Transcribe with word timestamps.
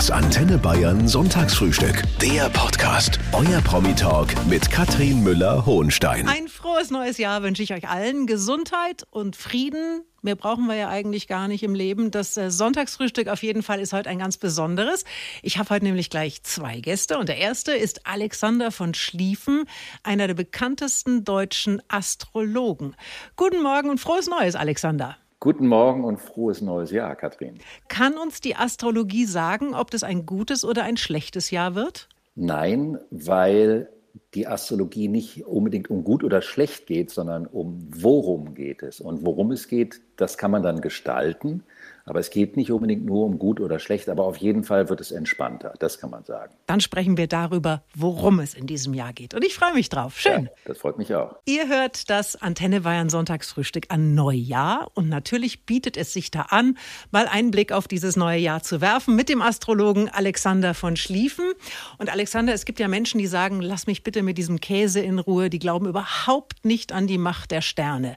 Das 0.00 0.10
Antenne 0.10 0.56
Bayern 0.56 1.06
Sonntagsfrühstück. 1.06 2.04
Der 2.22 2.48
Podcast. 2.48 3.18
Euer 3.34 3.60
Promi-Talk 3.60 4.28
mit 4.46 4.70
Katrin 4.70 5.22
Müller-Hohenstein. 5.22 6.26
Ein 6.26 6.48
frohes 6.48 6.90
neues 6.90 7.18
Jahr 7.18 7.42
wünsche 7.42 7.62
ich 7.62 7.74
euch 7.74 7.86
allen. 7.86 8.26
Gesundheit 8.26 9.04
und 9.10 9.36
Frieden. 9.36 10.02
Mehr 10.22 10.36
brauchen 10.36 10.68
wir 10.68 10.74
ja 10.74 10.88
eigentlich 10.88 11.28
gar 11.28 11.48
nicht 11.48 11.62
im 11.62 11.74
Leben. 11.74 12.10
Das 12.10 12.34
äh, 12.38 12.50
Sonntagsfrühstück 12.50 13.28
auf 13.28 13.42
jeden 13.42 13.62
Fall 13.62 13.78
ist 13.78 13.92
heute 13.92 14.08
ein 14.08 14.20
ganz 14.20 14.38
besonderes. 14.38 15.04
Ich 15.42 15.58
habe 15.58 15.68
heute 15.68 15.84
nämlich 15.84 16.08
gleich 16.08 16.42
zwei 16.44 16.80
Gäste 16.80 17.18
und 17.18 17.28
der 17.28 17.36
erste 17.36 17.72
ist 17.72 18.06
Alexander 18.06 18.72
von 18.72 18.94
Schlieffen, 18.94 19.64
einer 20.02 20.28
der 20.28 20.34
bekanntesten 20.34 21.24
deutschen 21.24 21.82
Astrologen. 21.88 22.96
Guten 23.36 23.62
Morgen 23.62 23.90
und 23.90 24.00
frohes 24.00 24.30
Neues, 24.30 24.54
Alexander. 24.54 25.18
Guten 25.42 25.66
Morgen 25.66 26.04
und 26.04 26.18
frohes 26.18 26.60
neues 26.60 26.90
Jahr, 26.90 27.16
Katrin. 27.16 27.60
Kann 27.88 28.18
uns 28.18 28.42
die 28.42 28.56
Astrologie 28.56 29.24
sagen, 29.24 29.74
ob 29.74 29.90
das 29.90 30.02
ein 30.02 30.26
gutes 30.26 30.66
oder 30.66 30.84
ein 30.84 30.98
schlechtes 30.98 31.50
Jahr 31.50 31.74
wird? 31.74 32.10
Nein, 32.34 32.98
weil 33.10 33.88
die 34.34 34.46
Astrologie 34.46 35.08
nicht 35.08 35.46
unbedingt 35.46 35.88
um 35.88 36.04
gut 36.04 36.24
oder 36.24 36.42
schlecht 36.42 36.86
geht, 36.86 37.10
sondern 37.10 37.46
um 37.46 37.88
worum 37.90 38.54
geht 38.54 38.82
es. 38.82 39.00
Und 39.00 39.24
worum 39.24 39.50
es 39.50 39.66
geht, 39.68 40.02
das 40.16 40.36
kann 40.36 40.50
man 40.50 40.62
dann 40.62 40.82
gestalten. 40.82 41.64
Aber 42.10 42.18
es 42.18 42.30
geht 42.30 42.56
nicht 42.56 42.72
unbedingt 42.72 43.04
nur 43.06 43.24
um 43.24 43.38
gut 43.38 43.60
oder 43.60 43.78
schlecht, 43.78 44.08
aber 44.08 44.24
auf 44.24 44.36
jeden 44.36 44.64
Fall 44.64 44.88
wird 44.88 45.00
es 45.00 45.12
entspannter, 45.12 45.74
das 45.78 46.00
kann 46.00 46.10
man 46.10 46.24
sagen. 46.24 46.52
Dann 46.66 46.80
sprechen 46.80 47.16
wir 47.16 47.28
darüber, 47.28 47.84
worum 47.94 48.40
es 48.40 48.54
in 48.54 48.66
diesem 48.66 48.94
Jahr 48.94 49.12
geht. 49.12 49.32
Und 49.32 49.44
ich 49.44 49.54
freue 49.54 49.74
mich 49.74 49.90
drauf. 49.90 50.18
Schön. 50.18 50.46
Ja, 50.46 50.50
das 50.64 50.78
freut 50.78 50.98
mich 50.98 51.14
auch. 51.14 51.36
Ihr 51.44 51.68
hört 51.68 52.10
das 52.10 52.34
Antenne 52.34 52.80
Bayern 52.80 53.10
Sonntagsfrühstück 53.10 53.84
an 53.90 54.16
Neujahr 54.16 54.90
und 54.94 55.08
natürlich 55.08 55.66
bietet 55.66 55.96
es 55.96 56.12
sich 56.12 56.32
da 56.32 56.46
an, 56.48 56.76
mal 57.12 57.28
einen 57.28 57.52
Blick 57.52 57.70
auf 57.70 57.86
dieses 57.86 58.16
neue 58.16 58.40
Jahr 58.40 58.64
zu 58.64 58.80
werfen 58.80 59.14
mit 59.14 59.28
dem 59.28 59.40
Astrologen 59.40 60.08
Alexander 60.08 60.74
von 60.74 60.96
Schlieffen. 60.96 61.52
Und 61.98 62.10
Alexander, 62.10 62.52
es 62.52 62.64
gibt 62.64 62.80
ja 62.80 62.88
Menschen, 62.88 63.18
die 63.18 63.28
sagen, 63.28 63.60
lass 63.60 63.86
mich 63.86 64.02
bitte 64.02 64.24
mit 64.24 64.36
diesem 64.36 64.58
Käse 64.58 64.98
in 64.98 65.20
Ruhe, 65.20 65.48
die 65.48 65.60
glauben 65.60 65.86
überhaupt 65.86 66.64
nicht 66.64 66.90
an 66.90 67.06
die 67.06 67.18
Macht 67.18 67.52
der 67.52 67.60
Sterne. 67.60 68.16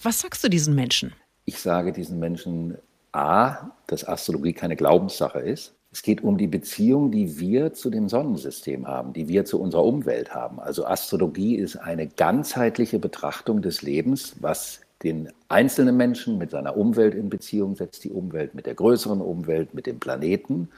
Was 0.00 0.20
sagst 0.20 0.44
du 0.44 0.48
diesen 0.48 0.76
Menschen? 0.76 1.12
Ich 1.44 1.58
sage 1.58 1.90
diesen 1.90 2.20
Menschen, 2.20 2.78
A, 3.12 3.70
dass 3.86 4.06
Astrologie 4.06 4.52
keine 4.52 4.76
Glaubenssache 4.76 5.38
ist. 5.38 5.74
Es 5.92 6.02
geht 6.02 6.24
um 6.24 6.38
die 6.38 6.46
Beziehung, 6.46 7.10
die 7.10 7.38
wir 7.38 7.74
zu 7.74 7.90
dem 7.90 8.08
Sonnensystem 8.08 8.88
haben, 8.88 9.12
die 9.12 9.28
wir 9.28 9.44
zu 9.44 9.60
unserer 9.60 9.84
Umwelt 9.84 10.34
haben. 10.34 10.58
Also 10.58 10.86
Astrologie 10.86 11.56
ist 11.56 11.76
eine 11.76 12.06
ganzheitliche 12.06 12.98
Betrachtung 12.98 13.60
des 13.60 13.82
Lebens, 13.82 14.36
was 14.40 14.80
den 15.02 15.28
einzelnen 15.48 15.96
Menschen 15.96 16.38
mit 16.38 16.50
seiner 16.52 16.76
Umwelt 16.76 17.14
in 17.14 17.28
Beziehung 17.28 17.76
setzt, 17.76 18.04
die 18.04 18.10
Umwelt 18.10 18.54
mit 18.54 18.64
der 18.66 18.74
größeren 18.74 19.20
Umwelt, 19.20 19.74
mit 19.74 19.86
dem 19.86 20.00
Planeten 20.00 20.68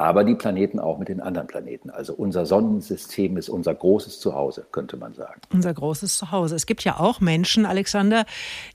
aber 0.00 0.22
die 0.22 0.36
Planeten 0.36 0.78
auch 0.78 0.96
mit 0.96 1.08
den 1.08 1.20
anderen 1.20 1.48
Planeten. 1.48 1.90
Also 1.90 2.14
unser 2.14 2.46
Sonnensystem 2.46 3.36
ist 3.36 3.48
unser 3.48 3.74
großes 3.74 4.20
Zuhause, 4.20 4.64
könnte 4.70 4.96
man 4.96 5.12
sagen. 5.14 5.40
Unser 5.52 5.74
großes 5.74 6.16
Zuhause. 6.16 6.54
Es 6.54 6.66
gibt 6.66 6.84
ja 6.84 7.00
auch 7.00 7.20
Menschen, 7.20 7.66
Alexander, 7.66 8.24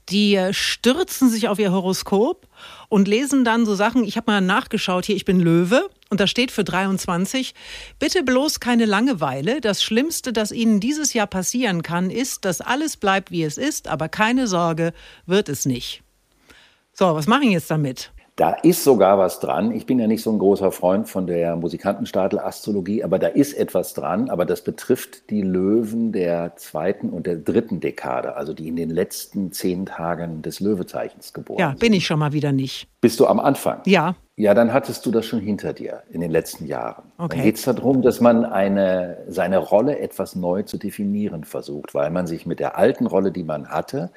die 0.09 0.35
äh, 0.35 0.51
stürzen 0.51 1.29
sich 1.29 1.47
auf 1.47 1.59
ihr 1.59 1.71
Horoskop 1.71 2.45
und 2.89 3.07
lesen 3.07 3.45
dann 3.45 3.65
so 3.65 3.73
Sachen. 3.73 4.03
Ich 4.03 4.17
habe 4.17 4.29
mal 4.29 4.41
nachgeschaut 4.41 5.05
hier, 5.05 5.15
ich 5.15 5.23
bin 5.23 5.39
Löwe 5.39 5.87
und 6.09 6.19
da 6.19 6.27
steht 6.27 6.51
für 6.51 6.65
23, 6.65 7.55
bitte 7.99 8.23
bloß 8.23 8.59
keine 8.59 8.85
Langeweile. 8.85 9.61
Das 9.61 9.81
Schlimmste, 9.81 10.33
das 10.33 10.51
Ihnen 10.51 10.81
dieses 10.81 11.13
Jahr 11.13 11.27
passieren 11.27 11.83
kann, 11.83 12.09
ist, 12.09 12.43
dass 12.43 12.59
alles 12.59 12.97
bleibt, 12.97 13.31
wie 13.31 13.43
es 13.43 13.57
ist, 13.57 13.87
aber 13.87 14.09
keine 14.09 14.45
Sorge, 14.45 14.91
wird 15.25 15.47
es 15.47 15.65
nicht. 15.65 16.03
So, 16.91 17.15
was 17.15 17.27
mache 17.27 17.45
ich 17.45 17.51
jetzt 17.51 17.71
damit? 17.71 18.11
Da 18.35 18.51
ist 18.51 18.83
sogar 18.83 19.19
was 19.19 19.39
dran. 19.39 19.71
Ich 19.71 19.85
bin 19.85 19.99
ja 19.99 20.07
nicht 20.07 20.23
so 20.23 20.31
ein 20.31 20.39
großer 20.39 20.71
Freund 20.71 21.07
von 21.07 21.27
der 21.27 21.55
Musikantenstadel-Astrologie, 21.55 23.03
aber 23.03 23.19
da 23.19 23.27
ist 23.27 23.53
etwas 23.53 23.93
dran. 23.93 24.31
Aber 24.31 24.45
das 24.45 24.63
betrifft 24.63 25.29
die 25.29 25.43
Löwen 25.43 26.11
der 26.11 26.55
zweiten 26.55 27.11
und 27.11 27.27
der 27.27 27.35
dritten 27.35 27.79
Dekade, 27.79 28.35
also 28.35 28.53
die 28.53 28.67
in 28.67 28.75
den 28.75 28.89
letzten 28.89 29.51
zehn 29.51 29.85
Tagen 29.85 30.41
des 30.41 30.59
Löwezeichens 30.59 31.33
geboren 31.33 31.59
ja, 31.59 31.69
sind. 31.69 31.83
Ja, 31.83 31.87
bin 31.87 31.93
ich 31.93 32.07
schon 32.07 32.17
mal 32.17 32.33
wieder 32.33 32.51
nicht. 32.51 32.87
Bist 33.01 33.19
du 33.19 33.27
am 33.27 33.39
Anfang? 33.39 33.81
Ja. 33.85 34.15
Ja, 34.35 34.55
dann 34.55 34.73
hattest 34.73 35.05
du 35.05 35.11
das 35.11 35.27
schon 35.27 35.41
hinter 35.41 35.73
dir 35.73 36.01
in 36.09 36.19
den 36.19 36.31
letzten 36.31 36.65
Jahren. 36.65 37.03
Okay. 37.19 37.35
Dann 37.35 37.45
geht 37.45 37.57
es 37.57 37.63
darum, 37.65 38.01
dass 38.01 38.19
man 38.19 38.45
eine, 38.45 39.17
seine 39.27 39.59
Rolle 39.59 39.99
etwas 39.99 40.35
neu 40.35 40.63
zu 40.63 40.79
definieren 40.79 41.43
versucht, 41.43 41.93
weil 41.93 42.09
man 42.09 42.25
sich 42.25 42.47
mit 42.47 42.59
der 42.59 42.75
alten 42.75 43.05
Rolle, 43.05 43.31
die 43.31 43.43
man 43.43 43.69
hatte, 43.69 44.09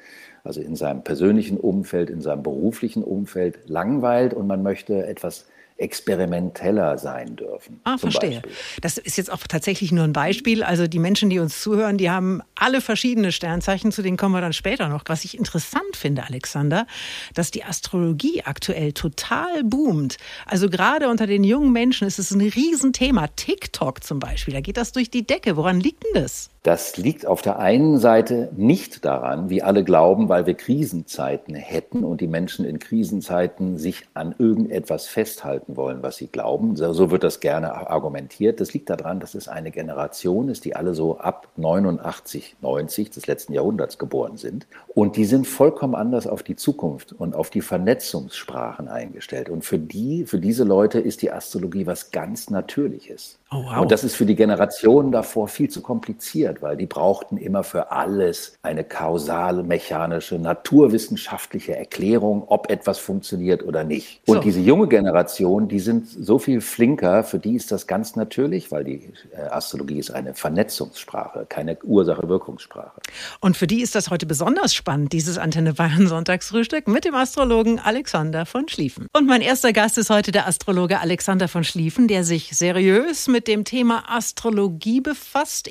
also 0.43 0.61
in 0.61 0.75
seinem 0.75 1.03
persönlichen 1.03 1.57
Umfeld, 1.57 2.09
in 2.09 2.21
seinem 2.21 2.43
beruflichen 2.43 3.03
Umfeld 3.03 3.59
langweilt 3.67 4.33
und 4.33 4.47
man 4.47 4.63
möchte 4.63 5.05
etwas 5.05 5.45
experimenteller 5.77 6.97
sein 6.97 7.35
dürfen. 7.35 7.79
Ah, 7.83 7.97
verstehe. 7.97 8.41
Beispiel. 8.41 8.51
Das 8.81 8.97
ist 8.97 9.17
jetzt 9.17 9.31
auch 9.31 9.39
tatsächlich 9.47 9.91
nur 9.91 10.03
ein 10.03 10.13
Beispiel. 10.13 10.63
Also 10.63 10.87
die 10.87 10.99
Menschen, 10.99 11.29
die 11.29 11.39
uns 11.39 11.61
zuhören, 11.61 11.97
die 11.97 12.09
haben 12.09 12.41
alle 12.55 12.81
verschiedene 12.81 13.31
Sternzeichen, 13.31 13.91
zu 13.91 14.01
denen 14.01 14.17
kommen 14.17 14.33
wir 14.33 14.41
dann 14.41 14.53
später 14.53 14.89
noch. 14.89 15.03
Was 15.05 15.23
ich 15.23 15.37
interessant 15.37 15.95
finde, 15.95 16.23
Alexander, 16.23 16.87
dass 17.33 17.51
die 17.51 17.63
Astrologie 17.63 18.43
aktuell 18.43 18.93
total 18.93 19.63
boomt. 19.63 20.17
Also 20.45 20.69
gerade 20.69 21.09
unter 21.09 21.27
den 21.27 21.43
jungen 21.43 21.71
Menschen 21.71 22.07
ist 22.07 22.19
es 22.19 22.31
ein 22.31 22.41
Riesenthema. 22.41 23.27
TikTok 23.27 24.03
zum 24.03 24.19
Beispiel, 24.19 24.53
da 24.53 24.61
geht 24.61 24.77
das 24.77 24.91
durch 24.91 25.11
die 25.11 25.25
Decke. 25.25 25.57
Woran 25.57 25.79
liegt 25.79 26.03
denn 26.03 26.23
das? 26.23 26.49
Das 26.67 26.97
liegt 26.97 27.25
auf 27.25 27.41
der 27.41 27.59
einen 27.59 27.97
Seite 27.97 28.49
nicht 28.57 29.05
daran, 29.05 29.49
wie 29.49 29.63
alle 29.63 29.85
glauben, 29.85 30.27
weil 30.27 30.45
wir 30.47 30.53
Krisenzeiten 30.53 31.55
hätten 31.55 32.03
und 32.03 32.19
die 32.19 32.27
Menschen 32.27 32.65
in 32.65 32.77
Krisenzeiten 32.77 33.77
sich 33.77 34.03
an 34.13 34.35
irgendetwas 34.37 35.07
festhalten 35.07 35.77
wollen, 35.77 36.03
was 36.03 36.17
sie 36.17 36.27
glauben. 36.27 36.75
So 36.75 37.09
wird 37.09 37.23
das 37.23 37.39
gerne 37.39 37.73
argumentiert. 37.89 38.59
Das 38.59 38.73
liegt 38.73 38.89
daran, 38.89 39.21
dass 39.21 39.33
es 39.33 39.47
eine 39.47 39.71
Generation 39.71 40.49
ist, 40.49 40.65
die 40.65 40.75
alle 40.75 40.93
so 40.93 41.19
ab 41.19 41.47
89, 41.55 42.57
90 42.59 43.11
des 43.11 43.27
letzten 43.27 43.53
Jahrhunderts 43.53 43.97
geboren 43.97 44.35
sind. 44.35 44.67
Und 44.89 45.15
die 45.15 45.23
sind 45.23 45.47
vollkommen 45.47 45.95
anders 45.95 46.27
auf 46.27 46.43
die 46.43 46.57
Zukunft 46.57 47.13
und 47.13 47.33
auf 47.33 47.49
die 47.49 47.61
Vernetzungssprachen 47.61 48.89
eingestellt. 48.89 49.49
Und 49.49 49.63
für 49.63 49.79
die, 49.79 50.25
für 50.25 50.39
diese 50.39 50.65
Leute 50.65 50.99
ist 50.99 51.21
die 51.21 51.31
Astrologie 51.31 51.85
was 51.85 52.11
ganz 52.11 52.49
Natürliches. 52.49 53.39
Oh, 53.49 53.63
wow. 53.63 53.77
Und 53.79 53.91
das 53.91 54.03
ist 54.03 54.15
für 54.15 54.25
die 54.25 54.35
Generationen 54.35 55.13
davor 55.13 55.47
viel 55.47 55.69
zu 55.69 55.81
kompliziert, 55.81 56.61
weil 56.61 56.75
die 56.75 56.85
brauchten 56.85 57.37
immer 57.37 57.63
für 57.63 57.91
alles 57.91 58.57
eine 58.61 58.83
kausale, 58.83 59.63
mechanische, 59.63 60.37
naturwissenschaftliche 60.37 61.77
Erklärung, 61.77 62.43
ob 62.47 62.69
etwas 62.69 62.99
funktioniert 62.99 63.63
oder 63.63 63.85
nicht. 63.85 64.21
Und 64.25 64.37
so. 64.37 64.41
diese 64.41 64.59
junge 64.59 64.89
Generation, 64.89 65.69
die 65.69 65.79
sind 65.79 66.09
so 66.09 66.39
viel 66.39 66.59
flinker, 66.59 67.23
für 67.23 67.39
die 67.39 67.55
ist 67.55 67.71
das 67.71 67.87
ganz 67.87 68.17
natürlich, 68.17 68.69
weil 68.69 68.83
die 68.83 69.13
äh, 69.31 69.41
Astrologie 69.49 69.99
ist 69.99 70.11
eine 70.11 70.33
Vernetzungssprache, 70.33 71.45
keine 71.47 71.77
Ursache-Wirkungssprache. 71.81 72.99
Und 73.39 73.55
für 73.55 73.67
die 73.67 73.81
ist 73.81 73.95
das 73.95 74.09
heute 74.09 74.25
besonders 74.25 74.73
spannend, 74.73 75.13
dieses 75.13 75.37
Antenne 75.37 75.73
Bayern 75.73 76.07
Sonntagsfrühstück 76.07 76.89
mit 76.89 77.05
dem 77.05 77.15
Astrologen 77.15 77.79
Alexander 77.79 78.45
von 78.45 78.67
Schlieffen. 78.67 79.07
Und 79.13 79.25
mein 79.25 79.41
erster 79.41 79.71
Gast 79.71 79.97
ist 79.97 80.09
heute 80.09 80.33
der 80.33 80.47
Astrologe 80.47 80.99
Alexander 80.99 81.47
von 81.47 81.63
Schlieffen, 81.63 82.09
der 82.09 82.25
sich 82.25 82.49
seriös 82.57 83.29
mit 83.29 83.36
mit 83.37 83.47
dem 83.47 83.65
Thema 83.65 84.05
Astrologie 84.07 84.99
befasst. 84.99 85.69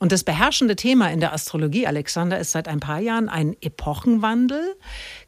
Und 0.00 0.10
das 0.10 0.24
beherrschende 0.24 0.74
Thema 0.74 1.12
in 1.12 1.20
der 1.20 1.32
Astrologie, 1.32 1.86
Alexander, 1.86 2.40
ist 2.40 2.50
seit 2.50 2.66
ein 2.66 2.80
paar 2.80 2.98
Jahren 2.98 3.28
ein 3.28 3.54
Epochenwandel. 3.60 4.74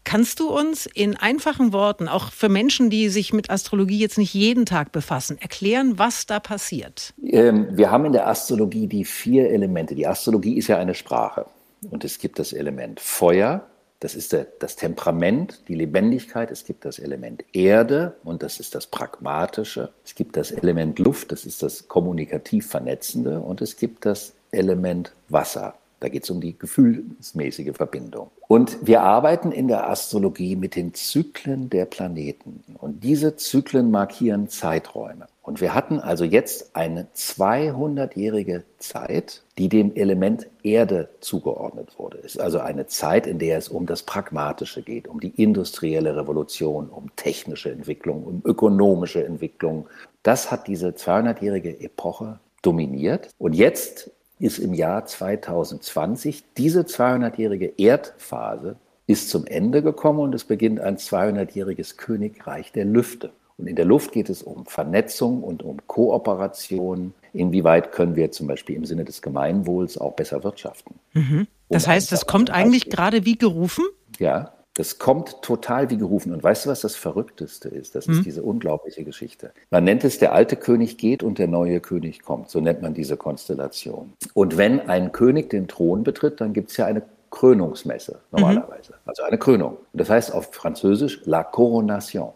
Kannst 0.02 0.40
du 0.40 0.48
uns 0.48 0.86
in 0.86 1.16
einfachen 1.16 1.72
Worten, 1.72 2.08
auch 2.08 2.32
für 2.32 2.48
Menschen, 2.48 2.90
die 2.90 3.08
sich 3.08 3.32
mit 3.32 3.50
Astrologie 3.50 4.00
jetzt 4.00 4.18
nicht 4.18 4.34
jeden 4.34 4.66
Tag 4.66 4.90
befassen, 4.90 5.38
erklären, 5.40 5.96
was 5.96 6.26
da 6.26 6.40
passiert? 6.40 7.14
Ähm, 7.22 7.68
wir 7.70 7.92
haben 7.92 8.04
in 8.04 8.12
der 8.12 8.26
Astrologie 8.26 8.88
die 8.88 9.04
vier 9.04 9.48
Elemente. 9.50 9.94
Die 9.94 10.08
Astrologie 10.08 10.56
ist 10.56 10.66
ja 10.66 10.78
eine 10.78 10.94
Sprache. 10.94 11.46
Und 11.88 12.04
es 12.04 12.18
gibt 12.18 12.40
das 12.40 12.52
Element 12.52 12.98
Feuer, 12.98 13.64
das 14.00 14.14
ist 14.14 14.32
der, 14.32 14.46
das 14.58 14.76
Temperament, 14.76 15.62
die 15.68 15.74
Lebendigkeit. 15.74 16.50
Es 16.50 16.64
gibt 16.64 16.84
das 16.84 16.98
Element 16.98 17.44
Erde 17.52 18.16
und 18.24 18.42
das 18.42 18.60
ist 18.60 18.74
das 18.74 18.86
Pragmatische. 18.86 19.90
Es 20.04 20.14
gibt 20.14 20.36
das 20.36 20.50
Element 20.50 20.98
Luft, 20.98 21.32
das 21.32 21.46
ist 21.46 21.62
das 21.62 21.88
kommunikativ 21.88 22.68
Vernetzende. 22.68 23.40
Und 23.40 23.62
es 23.62 23.76
gibt 23.76 24.04
das 24.04 24.34
Element 24.50 25.12
Wasser. 25.28 25.74
Da 26.00 26.08
geht 26.08 26.24
es 26.24 26.30
um 26.30 26.40
die 26.40 26.58
gefühlsmäßige 26.58 27.74
Verbindung. 27.74 28.30
Und 28.48 28.86
wir 28.86 29.02
arbeiten 29.02 29.50
in 29.50 29.66
der 29.66 29.88
Astrologie 29.88 30.54
mit 30.54 30.76
den 30.76 30.94
Zyklen 30.94 31.70
der 31.70 31.86
Planeten. 31.86 32.62
Und 32.78 33.02
diese 33.02 33.36
Zyklen 33.36 33.90
markieren 33.90 34.48
Zeiträume. 34.48 35.26
Und 35.42 35.60
wir 35.60 35.74
hatten 35.74 36.00
also 36.00 36.24
jetzt 36.24 36.74
eine 36.74 37.06
200-jährige 37.14 38.64
Zeit, 38.78 39.42
die 39.58 39.68
dem 39.68 39.94
Element 39.94 40.48
Erde 40.62 41.08
zugeordnet 41.20 41.98
wurde. 41.98 42.18
Es 42.18 42.34
ist 42.34 42.40
also 42.40 42.58
eine 42.58 42.88
Zeit, 42.88 43.26
in 43.26 43.38
der 43.38 43.56
es 43.56 43.68
um 43.68 43.86
das 43.86 44.02
Pragmatische 44.02 44.82
geht, 44.82 45.06
um 45.06 45.20
die 45.20 45.32
industrielle 45.40 46.16
Revolution, 46.16 46.88
um 46.88 47.14
technische 47.14 47.70
Entwicklung, 47.70 48.24
um 48.24 48.42
ökonomische 48.44 49.24
Entwicklung. 49.24 49.86
Das 50.24 50.50
hat 50.50 50.66
diese 50.66 50.88
200-jährige 50.88 51.80
Epoche 51.80 52.40
dominiert. 52.62 53.30
Und 53.38 53.54
jetzt 53.54 54.10
ist 54.38 54.58
im 54.58 54.74
Jahr 54.74 55.06
2020 55.06 56.44
diese 56.56 56.82
200-jährige 56.82 57.72
Erdphase 57.78 58.76
ist 59.06 59.30
zum 59.30 59.46
Ende 59.46 59.82
gekommen 59.82 60.20
und 60.20 60.34
es 60.34 60.44
beginnt 60.44 60.80
ein 60.80 60.96
200-jähriges 60.96 61.96
Königreich 61.96 62.72
der 62.72 62.84
Lüfte. 62.84 63.30
Und 63.58 63.68
in 63.68 63.76
der 63.76 63.84
Luft 63.84 64.12
geht 64.12 64.28
es 64.28 64.42
um 64.42 64.66
Vernetzung 64.66 65.42
und 65.42 65.62
um 65.62 65.78
Kooperation. 65.86 67.14
Inwieweit 67.32 67.92
können 67.92 68.16
wir 68.16 68.30
zum 68.30 68.46
Beispiel 68.46 68.76
im 68.76 68.84
Sinne 68.84 69.04
des 69.04 69.22
Gemeinwohls 69.22 69.96
auch 69.96 70.12
besser 70.14 70.44
wirtschaften? 70.44 70.96
Mhm. 71.14 71.46
Das 71.68 71.84
um 71.84 71.92
heißt, 71.92 72.12
das 72.12 72.26
kommt 72.26 72.50
eigentlich 72.50 72.90
gerade 72.90 73.24
wie 73.24 73.38
gerufen? 73.38 73.84
Ja, 74.18 74.52
das 74.76 74.98
kommt 74.98 75.40
total 75.40 75.88
wie 75.88 75.96
gerufen. 75.96 76.32
Und 76.32 76.44
weißt 76.44 76.66
du, 76.66 76.70
was 76.70 76.82
das 76.82 76.96
Verrückteste 76.96 77.70
ist? 77.70 77.94
Das 77.94 78.06
ist 78.06 78.18
hm. 78.18 78.24
diese 78.24 78.42
unglaubliche 78.42 79.04
Geschichte. 79.04 79.52
Man 79.70 79.84
nennt 79.84 80.04
es, 80.04 80.18
der 80.18 80.34
alte 80.34 80.56
König 80.56 80.98
geht 80.98 81.22
und 81.22 81.38
der 81.38 81.48
neue 81.48 81.80
König 81.80 82.22
kommt. 82.22 82.50
So 82.50 82.60
nennt 82.60 82.82
man 82.82 82.92
diese 82.92 83.16
Konstellation. 83.16 84.12
Und 84.34 84.58
wenn 84.58 84.80
ein 84.80 85.12
König 85.12 85.48
den 85.48 85.66
Thron 85.66 86.04
betritt, 86.04 86.42
dann 86.42 86.52
gibt 86.52 86.70
es 86.70 86.76
ja 86.76 86.84
eine 86.84 87.02
Krönungsmesse 87.30 88.20
normalerweise. 88.30 88.92
Mhm. 88.92 88.98
Also 89.06 89.22
eine 89.22 89.38
Krönung. 89.38 89.78
Das 89.94 90.10
heißt 90.10 90.34
auf 90.34 90.52
Französisch 90.52 91.22
la 91.24 91.42
coronation. 91.42 92.32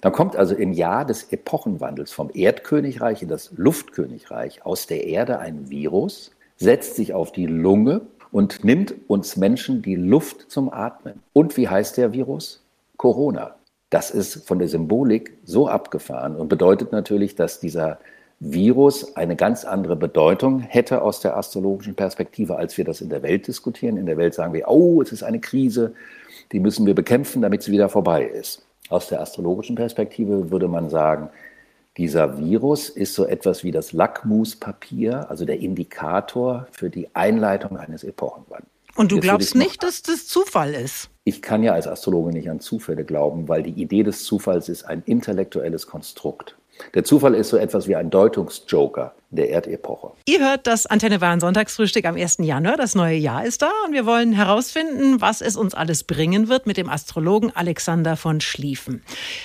Dann 0.00 0.12
kommt 0.12 0.34
also 0.34 0.54
im 0.54 0.72
Jahr 0.72 1.04
des 1.04 1.30
Epochenwandels 1.30 2.10
vom 2.10 2.30
Erdkönigreich 2.32 3.22
in 3.22 3.28
das 3.28 3.52
Luftkönigreich 3.54 4.64
aus 4.64 4.86
der 4.86 5.06
Erde 5.06 5.38
ein 5.40 5.68
Virus, 5.68 6.30
setzt 6.56 6.96
sich 6.96 7.12
auf 7.12 7.32
die 7.32 7.46
Lunge 7.46 8.00
und 8.32 8.64
nimmt 8.64 8.94
uns 9.06 9.36
Menschen 9.36 9.82
die 9.82 9.94
Luft 9.94 10.50
zum 10.50 10.72
Atmen. 10.72 11.22
Und 11.32 11.56
wie 11.56 11.68
heißt 11.68 11.96
der 11.98 12.12
Virus? 12.12 12.64
Corona. 12.96 13.54
Das 13.90 14.10
ist 14.10 14.48
von 14.48 14.58
der 14.58 14.68
Symbolik 14.68 15.36
so 15.44 15.68
abgefahren 15.68 16.34
und 16.34 16.48
bedeutet 16.48 16.92
natürlich, 16.92 17.36
dass 17.36 17.60
dieser 17.60 17.98
Virus 18.40 19.16
eine 19.16 19.36
ganz 19.36 19.64
andere 19.64 19.94
Bedeutung 19.96 20.60
hätte 20.60 21.02
aus 21.02 21.20
der 21.20 21.36
astrologischen 21.36 21.94
Perspektive, 21.94 22.56
als 22.56 22.76
wir 22.76 22.84
das 22.84 23.00
in 23.00 23.10
der 23.10 23.22
Welt 23.22 23.46
diskutieren. 23.46 23.98
In 23.98 24.06
der 24.06 24.16
Welt 24.16 24.34
sagen 24.34 24.52
wir, 24.52 24.66
oh, 24.66 25.02
es 25.02 25.12
ist 25.12 25.22
eine 25.22 25.38
Krise, 25.38 25.94
die 26.50 26.58
müssen 26.58 26.86
wir 26.86 26.94
bekämpfen, 26.94 27.42
damit 27.42 27.62
sie 27.62 27.70
wieder 27.70 27.88
vorbei 27.88 28.24
ist. 28.24 28.64
Aus 28.88 29.08
der 29.08 29.20
astrologischen 29.20 29.76
Perspektive 29.76 30.50
würde 30.50 30.68
man 30.68 30.88
sagen, 30.90 31.28
dieser 31.96 32.38
Virus 32.38 32.88
ist 32.88 33.14
so 33.14 33.26
etwas 33.26 33.64
wie 33.64 33.70
das 33.70 33.92
Lackmuspapier, 33.92 35.28
also 35.28 35.44
der 35.44 35.60
Indikator 35.60 36.66
für 36.72 36.88
die 36.88 37.14
Einleitung 37.14 37.76
eines 37.76 38.02
Epochenwandels. 38.02 38.70
Und 38.94 39.10
du 39.10 39.16
Jetzt 39.16 39.24
glaubst 39.24 39.54
nicht, 39.54 39.82
dass 39.82 40.02
das 40.02 40.26
Zufall 40.26 40.74
ist? 40.74 41.08
Ich 41.24 41.40
kann 41.40 41.62
ja 41.62 41.72
als 41.72 41.86
Astrologe 41.86 42.30
nicht 42.30 42.50
an 42.50 42.60
Zufälle 42.60 43.04
glauben, 43.04 43.48
weil 43.48 43.62
die 43.62 43.70
Idee 43.70 44.02
des 44.02 44.24
Zufalls 44.24 44.68
ist 44.68 44.84
ein 44.84 45.02
intellektuelles 45.06 45.86
Konstrukt. 45.86 46.56
Der 46.94 47.04
Zufall 47.04 47.34
ist 47.34 47.48
so 47.50 47.56
etwas 47.56 47.88
wie 47.88 47.96
ein 47.96 48.10
Deutungsjoker 48.10 49.14
der 49.30 49.50
Erdepoche. 49.50 50.12
Ihr 50.26 50.40
hört 50.40 50.66
das 50.66 50.86
Antenne 50.86 51.18
Bayern 51.18 51.40
Sonntagsfrühstück 51.40 52.04
am 52.04 52.16
1. 52.16 52.38
Januar. 52.40 52.76
Das 52.76 52.94
neue 52.94 53.16
Jahr 53.16 53.44
ist 53.44 53.62
da 53.62 53.70
und 53.86 53.92
wir 53.92 54.04
wollen 54.04 54.32
herausfinden, 54.32 55.20
was 55.20 55.40
es 55.40 55.56
uns 55.56 55.74
alles 55.74 56.04
bringen 56.04 56.48
wird 56.48 56.66
mit 56.66 56.76
dem 56.76 56.88
Astrologen 56.88 57.54
Alexander 57.54 58.16
von 58.16 58.40
Schlieffen. 58.40 59.02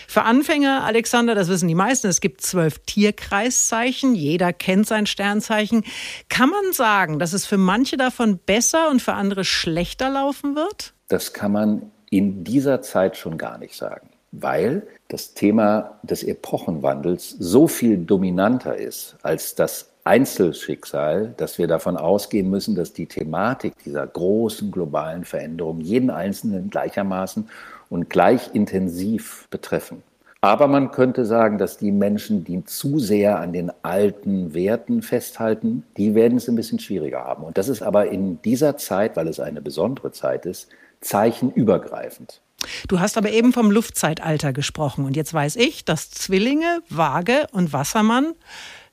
Für 0.08 0.24
Anfänger, 0.24 0.84
Alexander, 0.84 1.36
das 1.36 1.48
wissen 1.48 1.68
die 1.68 1.76
meisten, 1.76 2.08
es 2.08 2.22
gibt 2.22 2.42
zwölf 2.42 2.80
Tierkreiszeichen. 2.80 4.14
Jeder 4.14 4.52
kennt 4.52 4.88
sein 4.88 5.06
Sternzeichen. 5.06 5.84
Kann 6.30 6.50
man 6.50 6.74
sagen, 6.74 7.20
dass 7.20 7.34
es 7.34 7.46
für 7.46 7.58
manche 7.58 7.98
davon 7.98 8.40
besser 8.40 8.90
und 8.90 9.02
für 9.02 9.14
andere 9.14 9.46
schlechter 9.46 10.10
laufen 10.10 10.56
wird? 10.56 10.94
Das 11.08 11.32
kann 11.32 11.54
man 11.54 11.92
in 12.10 12.44
dieser 12.44 12.82
Zeit 12.82 13.16
schon 13.16 13.38
gar 13.38 13.58
nicht 13.58 13.76
sagen 13.76 14.07
weil 14.32 14.84
das 15.08 15.34
Thema 15.34 16.00
des 16.04 16.24
Epochenwandels 16.24 17.36
so 17.40 17.68
viel 17.68 17.98
dominanter 17.98 18.76
ist 18.76 19.18
als 19.24 19.56
das 19.56 19.90
Einzelschicksal, 20.04 21.34
dass 21.38 21.58
wir 21.58 21.68
davon 21.68 21.98
ausgehen 21.98 22.50
müssen, 22.50 22.76
dass 22.76 22.94
die 22.94 23.08
Thematik 23.08 23.74
dieser 23.84 24.08
großen 24.08 24.72
globalen 24.72 25.26
Veränderung 25.26 25.82
jeden 25.82 26.10
Einzelnen 26.10 26.70
gleichermaßen 26.70 27.50
und 27.90 28.10
gleich 28.10 28.54
intensiv 28.54 29.48
betreffen. 29.50 30.04
Aber 30.40 30.68
man 30.68 30.92
könnte 30.92 31.26
sagen, 31.26 31.58
dass 31.58 31.78
die 31.78 31.92
Menschen, 31.92 32.44
die 32.44 32.64
zu 32.64 33.00
sehr 33.00 33.40
an 33.40 33.54
den 33.54 33.72
alten 33.82 34.54
Werten 34.54 35.02
festhalten, 35.02 35.84
die 35.98 36.16
werden 36.16 36.38
es 36.38 36.48
ein 36.48 36.56
bisschen 36.56 36.80
schwieriger 36.80 37.24
haben. 37.24 37.44
Und 37.44 37.58
das 37.58 37.68
ist 37.68 37.82
aber 37.82 38.08
in 38.10 38.42
dieser 38.44 38.78
Zeit, 38.78 39.18
weil 39.18 39.28
es 39.28 39.40
eine 39.40 39.62
besondere 39.62 40.12
Zeit 40.12 40.46
ist, 40.46 40.70
zeichenübergreifend. 41.02 42.42
Du 42.88 43.00
hast 43.00 43.18
aber 43.18 43.32
eben 43.32 43.54
vom 43.54 43.72
Luftzeitalter 43.72 44.52
gesprochen. 44.54 45.06
Und 45.06 45.16
jetzt 45.16 45.34
weiß 45.34 45.56
ich, 45.58 45.86
dass 45.86 46.10
Zwillinge, 46.10 46.82
Waage 46.90 47.48
und 47.52 47.74
Wassermann 47.74 48.34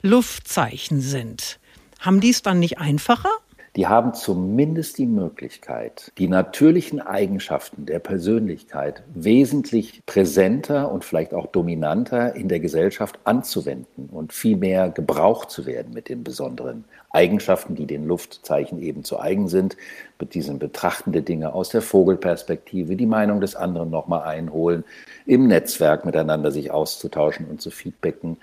Luftzeichen 0.02 1.00
sind. 1.00 1.58
Haben 1.98 2.20
die 2.20 2.30
es 2.30 2.42
dann 2.42 2.58
nicht 2.58 2.78
einfacher? 2.78 3.30
Die 3.76 3.88
haben 3.88 4.14
zumindest 4.14 4.98
die 4.98 5.06
Möglichkeit, 5.06 6.12
die 6.18 6.28
natürlichen 6.28 7.00
Eigenschaften 7.00 7.86
der 7.86 7.98
Persönlichkeit 7.98 9.02
wesentlich 9.12 10.00
präsenter 10.06 10.92
und 10.92 11.04
vielleicht 11.04 11.34
auch 11.34 11.46
dominanter 11.46 12.36
in 12.36 12.46
der 12.46 12.60
Gesellschaft 12.60 13.18
anzuwenden 13.24 14.10
und 14.12 14.32
viel 14.32 14.56
mehr 14.56 14.90
gebraucht 14.90 15.50
zu 15.50 15.66
werden 15.66 15.92
mit 15.92 16.08
den 16.08 16.22
besonderen 16.22 16.84
Eigenschaften, 17.10 17.74
die 17.74 17.86
den 17.86 18.06
Luftzeichen 18.06 18.80
eben 18.80 19.02
zu 19.02 19.18
eigen 19.18 19.48
sind, 19.48 19.76
mit 20.20 20.34
diesem 20.34 20.60
Betrachten 20.60 21.10
der 21.10 21.22
Dinge 21.22 21.52
aus 21.52 21.70
der 21.70 21.82
Vogelperspektive, 21.82 22.94
die 22.94 23.06
Meinung 23.06 23.40
des 23.40 23.56
anderen 23.56 23.90
nochmal 23.90 24.22
einholen, 24.22 24.84
im 25.26 25.48
Netzwerk 25.48 26.04
miteinander 26.04 26.52
sich 26.52 26.70
auszutauschen 26.70 27.46
und 27.46 27.60
zu 27.60 27.72
feedbacken. 27.72 28.36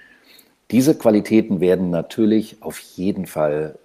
Diese 0.71 0.93
Qualitäten 0.95 1.61
werden 1.61 1.89
natürlich 1.89 2.57
auf 2.61 2.79
jeden 2.79 3.27
Fall 3.27 3.75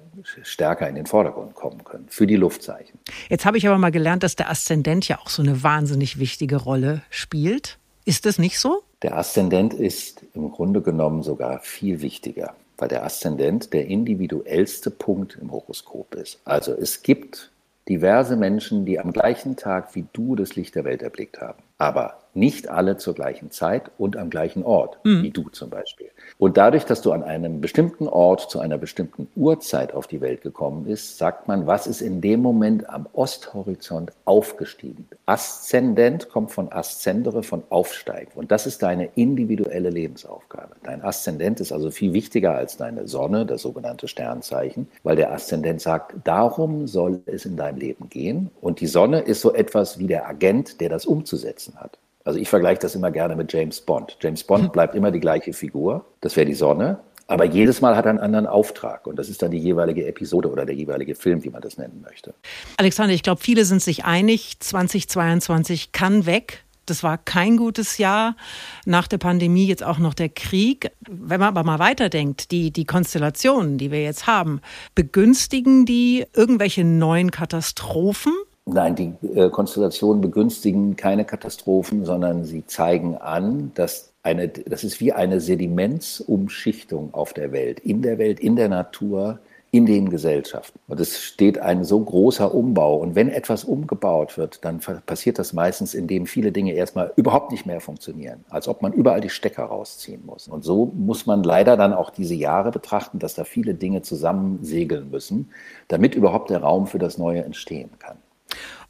stärker 0.42 0.88
in 0.88 0.94
den 0.94 1.06
Vordergrund 1.06 1.54
kommen 1.54 1.84
können 1.84 2.06
für 2.08 2.26
die 2.26 2.36
Luftzeichen. 2.36 2.98
Jetzt 3.28 3.44
habe 3.44 3.58
ich 3.58 3.66
aber 3.66 3.78
mal 3.78 3.90
gelernt, 3.90 4.22
dass 4.22 4.36
der 4.36 4.50
Aszendent 4.50 5.08
ja 5.08 5.18
auch 5.18 5.28
so 5.28 5.42
eine 5.42 5.62
wahnsinnig 5.62 6.18
wichtige 6.18 6.56
Rolle 6.56 7.02
spielt. 7.10 7.78
Ist 8.04 8.26
das 8.26 8.38
nicht 8.38 8.58
so? 8.58 8.82
Der 9.02 9.16
Aszendent 9.16 9.74
ist 9.74 10.22
im 10.34 10.50
Grunde 10.50 10.80
genommen 10.80 11.22
sogar 11.22 11.60
viel 11.60 12.00
wichtiger 12.00 12.54
weil 12.78 12.88
der 12.88 13.04
Aszendent 13.04 13.72
der 13.72 13.86
individuellste 13.86 14.90
Punkt 14.90 15.38
im 15.40 15.52
Horoskop 15.52 16.14
ist. 16.14 16.40
Also 16.44 16.72
es 16.72 17.02
gibt 17.02 17.50
diverse 17.88 18.36
Menschen, 18.36 18.84
die 18.84 18.98
am 18.98 19.12
gleichen 19.12 19.56
Tag 19.56 19.94
wie 19.94 20.06
du 20.12 20.34
das 20.34 20.56
Licht 20.56 20.74
der 20.74 20.84
Welt 20.84 21.02
erblickt 21.02 21.40
haben. 21.40 21.62
Aber 21.78 22.18
nicht 22.34 22.68
alle 22.68 22.96
zur 22.96 23.14
gleichen 23.14 23.50
Zeit 23.50 23.90
und 23.96 24.16
am 24.16 24.28
gleichen 24.28 24.62
Ort, 24.64 24.98
mhm. 25.04 25.22
wie 25.22 25.30
du 25.30 25.48
zum 25.50 25.70
Beispiel. 25.70 26.10
Und 26.38 26.56
dadurch, 26.56 26.84
dass 26.84 27.02
du 27.02 27.12
an 27.12 27.22
einem 27.22 27.60
bestimmten 27.60 28.08
Ort 28.08 28.50
zu 28.50 28.58
einer 28.60 28.78
bestimmten 28.78 29.28
Uhrzeit 29.36 29.94
auf 29.94 30.06
die 30.06 30.20
Welt 30.20 30.42
gekommen 30.42 30.84
bist, 30.84 31.18
sagt 31.18 31.48
man, 31.48 31.66
was 31.66 31.86
ist 31.86 32.00
in 32.00 32.20
dem 32.20 32.40
Moment 32.40 32.88
am 32.88 33.06
Osthorizont 33.12 34.12
aufgestiegen. 34.24 35.08
Aszendent 35.26 36.28
kommt 36.28 36.52
von 36.52 36.70
Aszendere, 36.72 37.42
von 37.42 37.62
Aufsteigen. 37.70 38.32
Und 38.34 38.50
das 38.50 38.66
ist 38.66 38.82
deine 38.82 39.06
individuelle 39.14 39.90
Lebensaufgabe. 39.90 40.76
Dein 40.82 41.02
Aszendent 41.02 41.60
ist 41.60 41.72
also 41.72 41.90
viel 41.90 42.12
wichtiger 42.12 42.54
als 42.54 42.76
deine 42.76 43.08
Sonne, 43.08 43.46
das 43.46 43.62
sogenannte 43.62 44.08
Sternzeichen, 44.08 44.88
weil 45.02 45.16
der 45.16 45.32
Aszendent 45.32 45.80
sagt, 45.80 46.14
darum 46.24 46.86
soll 46.86 47.22
es 47.26 47.44
in 47.44 47.56
deinem 47.56 47.78
Leben 47.78 48.08
gehen. 48.08 48.50
Und 48.60 48.80
die 48.80 48.86
Sonne 48.86 49.20
ist 49.20 49.40
so 49.40 49.54
etwas 49.54 49.98
wie 49.98 50.06
der 50.06 50.28
Agent, 50.28 50.80
der 50.80 50.88
das 50.88 51.06
umzusetzen 51.06 51.76
hat. 51.76 51.98
Also 52.26 52.40
ich 52.40 52.48
vergleiche 52.48 52.80
das 52.80 52.96
immer 52.96 53.12
gerne 53.12 53.36
mit 53.36 53.52
James 53.52 53.80
Bond. 53.80 54.18
James 54.20 54.42
Bond 54.42 54.64
hm. 54.64 54.72
bleibt 54.72 54.94
immer 54.96 55.12
die 55.12 55.20
gleiche 55.20 55.52
Figur, 55.52 56.04
das 56.20 56.36
wäre 56.36 56.44
die 56.44 56.54
Sonne, 56.54 56.98
aber 57.28 57.44
jedes 57.44 57.80
Mal 57.80 57.96
hat 57.96 58.04
er 58.04 58.10
einen 58.10 58.18
anderen 58.18 58.46
Auftrag 58.46 59.06
und 59.06 59.16
das 59.16 59.28
ist 59.28 59.42
dann 59.42 59.52
die 59.52 59.58
jeweilige 59.58 60.06
Episode 60.06 60.50
oder 60.50 60.66
der 60.66 60.74
jeweilige 60.74 61.14
Film, 61.14 61.44
wie 61.44 61.50
man 61.50 61.62
das 61.62 61.78
nennen 61.78 62.04
möchte. 62.04 62.34
Alexander, 62.78 63.14
ich 63.14 63.22
glaube, 63.22 63.40
viele 63.40 63.64
sind 63.64 63.80
sich 63.80 64.04
einig, 64.04 64.58
2022 64.58 65.92
kann 65.92 66.26
weg. 66.26 66.64
Das 66.84 67.02
war 67.02 67.18
kein 67.18 67.56
gutes 67.56 67.98
Jahr. 67.98 68.36
Nach 68.84 69.08
der 69.08 69.18
Pandemie 69.18 69.66
jetzt 69.66 69.82
auch 69.82 69.98
noch 69.98 70.14
der 70.14 70.28
Krieg. 70.28 70.92
Wenn 71.08 71.40
man 71.40 71.48
aber 71.48 71.64
mal 71.64 71.80
weiterdenkt, 71.80 72.52
die, 72.52 72.72
die 72.72 72.84
Konstellationen, 72.84 73.76
die 73.76 73.90
wir 73.90 74.02
jetzt 74.02 74.28
haben, 74.28 74.60
begünstigen 74.94 75.84
die 75.84 76.26
irgendwelche 76.32 76.84
neuen 76.84 77.32
Katastrophen? 77.32 78.32
Nein, 78.68 78.96
die 78.96 79.14
äh, 79.28 79.48
Konstellationen 79.48 80.20
begünstigen 80.20 80.96
keine 80.96 81.24
Katastrophen, 81.24 82.04
sondern 82.04 82.44
sie 82.44 82.66
zeigen 82.66 83.16
an, 83.16 83.70
dass 83.74 84.12
eine, 84.24 84.48
das 84.48 84.82
ist 84.82 84.98
wie 84.98 85.12
eine 85.12 85.40
Sedimentsumschichtung 85.40 87.14
auf 87.14 87.32
der 87.32 87.52
Welt, 87.52 87.78
in 87.78 88.02
der 88.02 88.18
Welt, 88.18 88.40
in 88.40 88.56
der 88.56 88.68
Natur, 88.68 89.38
in 89.70 89.86
den 89.86 90.10
Gesellschaften. 90.10 90.80
Und 90.88 90.98
es 90.98 91.22
steht 91.22 91.58
ein 91.58 91.84
so 91.84 92.00
großer 92.00 92.52
Umbau. 92.52 92.96
Und 92.96 93.14
wenn 93.14 93.28
etwas 93.28 93.62
umgebaut 93.62 94.36
wird, 94.36 94.64
dann 94.64 94.80
passiert 94.80 95.38
das 95.38 95.52
meistens, 95.52 95.94
indem 95.94 96.26
viele 96.26 96.50
Dinge 96.50 96.72
erstmal 96.72 97.12
überhaupt 97.14 97.52
nicht 97.52 97.66
mehr 97.66 97.80
funktionieren. 97.80 98.44
Als 98.48 98.66
ob 98.66 98.82
man 98.82 98.92
überall 98.92 99.20
die 99.20 99.30
Stecker 99.30 99.64
rausziehen 99.64 100.26
muss. 100.26 100.48
Und 100.48 100.64
so 100.64 100.92
muss 100.96 101.26
man 101.26 101.44
leider 101.44 101.76
dann 101.76 101.92
auch 101.92 102.10
diese 102.10 102.34
Jahre 102.34 102.72
betrachten, 102.72 103.20
dass 103.20 103.34
da 103.34 103.44
viele 103.44 103.74
Dinge 103.74 104.02
zusammen 104.02 104.58
segeln 104.62 105.10
müssen, 105.10 105.50
damit 105.86 106.16
überhaupt 106.16 106.50
der 106.50 106.62
Raum 106.62 106.88
für 106.88 106.98
das 106.98 107.16
Neue 107.16 107.44
entstehen 107.44 107.90
kann. 108.00 108.16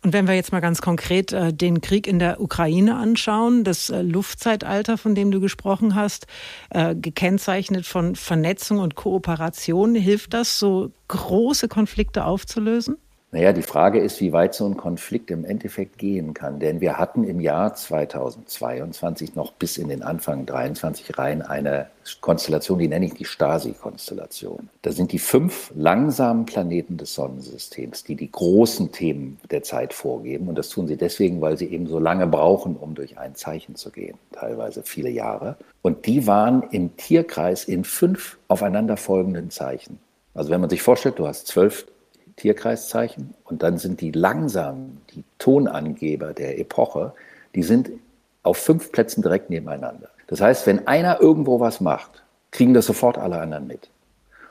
Und 0.07 0.13
wenn 0.13 0.29
wir 0.29 0.37
jetzt 0.37 0.53
mal 0.53 0.61
ganz 0.61 0.83
konkret 0.83 1.33
äh, 1.33 1.53
den 1.53 1.81
Krieg 1.81 2.07
in 2.07 2.21
der 2.21 2.41
Ukraine 2.41 2.95
anschauen, 2.95 3.65
das 3.65 3.91
äh, 3.91 4.03
Luftzeitalter, 4.03 4.99
von 4.99 5.17
dem 5.17 5.33
du 5.33 5.41
gesprochen 5.41 5.97
hast, 5.97 6.29
äh, 6.71 6.95
gekennzeichnet 6.95 7.87
von 7.87 8.15
Vernetzung 8.15 8.79
und 8.79 8.95
Kooperation, 8.95 9.97
hilft 9.97 10.33
das, 10.33 10.61
so 10.61 10.93
große 11.09 11.67
Konflikte 11.67 12.25
aufzulösen? 12.25 12.99
Naja, 13.37 13.53
die 13.53 13.61
Frage 13.61 14.01
ist, 14.01 14.23
wie 14.23 14.33
weit 14.33 14.55
so 14.55 14.65
ein 14.65 14.79
Konflikt 14.79 15.31
im 15.31 15.45
Endeffekt 15.45 15.99
gehen 15.99 16.33
kann. 16.33 16.59
Denn 16.59 16.81
wir 16.81 16.97
hatten 16.97 17.23
im 17.23 17.39
Jahr 17.39 17.75
2022 17.75 19.35
noch 19.35 19.53
bis 19.53 19.77
in 19.77 19.89
den 19.89 20.03
Anfang 20.03 20.47
23 20.47 21.19
rein 21.19 21.43
eine 21.43 21.89
Konstellation, 22.23 22.79
die 22.79 22.89
nenne 22.89 23.05
ich 23.05 23.13
die 23.13 23.27
Stasi-Konstellation. 23.27 24.71
Da 24.81 24.91
sind 24.91 25.13
die 25.13 25.19
fünf 25.19 25.71
langsamen 25.77 26.47
Planeten 26.47 26.97
des 26.97 27.13
Sonnensystems, 27.13 28.05
die 28.05 28.15
die 28.15 28.33
großen 28.33 28.91
Themen 28.91 29.39
der 29.51 29.63
Zeit 29.63 29.93
vorgeben. 29.93 30.49
Und 30.49 30.57
das 30.57 30.71
tun 30.71 30.87
sie 30.87 30.97
deswegen, 30.97 31.43
weil 31.43 31.59
sie 31.59 31.67
eben 31.67 31.89
so 31.89 31.99
lange 31.99 32.27
brauchen, 32.27 32.75
um 32.75 32.95
durch 32.95 33.19
ein 33.19 33.35
Zeichen 33.35 33.75
zu 33.75 33.91
gehen, 33.91 34.17
teilweise 34.33 34.83
viele 34.83 35.11
Jahre. 35.11 35.57
Und 35.83 36.07
die 36.07 36.27
waren 36.27 36.63
im 36.71 36.97
Tierkreis 36.97 37.65
in 37.65 37.85
fünf 37.85 38.39
aufeinanderfolgenden 38.49 39.51
Zeichen. 39.51 39.99
Also 40.33 40.49
wenn 40.49 40.63
man 40.63 40.71
sich 40.71 40.81
vorstellt, 40.81 41.19
du 41.19 41.27
hast 41.27 41.49
zwölf 41.49 41.85
Tierkreiszeichen. 42.37 43.35
Und 43.45 43.63
dann 43.63 43.79
sind 43.79 44.01
die 44.01 44.13
langsamen, 44.13 45.01
die 45.15 45.25
Tonangeber 45.39 46.33
der 46.33 46.59
Epoche, 46.59 47.13
die 47.55 47.63
sind 47.63 47.91
auf 48.43 48.59
fünf 48.59 48.93
Plätzen 48.93 49.23
direkt 49.23 49.51
nebeneinander. 49.51 50.09
Das 50.27 50.41
heißt, 50.41 50.67
wenn 50.67 50.87
einer 50.87 51.21
irgendwo 51.21 51.61
was 51.61 51.81
macht, 51.81 52.23
kriegen 52.51 52.75
das 52.75 52.87
sofort 52.87 53.19
alle 53.19 53.41
anderen 53.41 53.67
mit. 53.67 53.91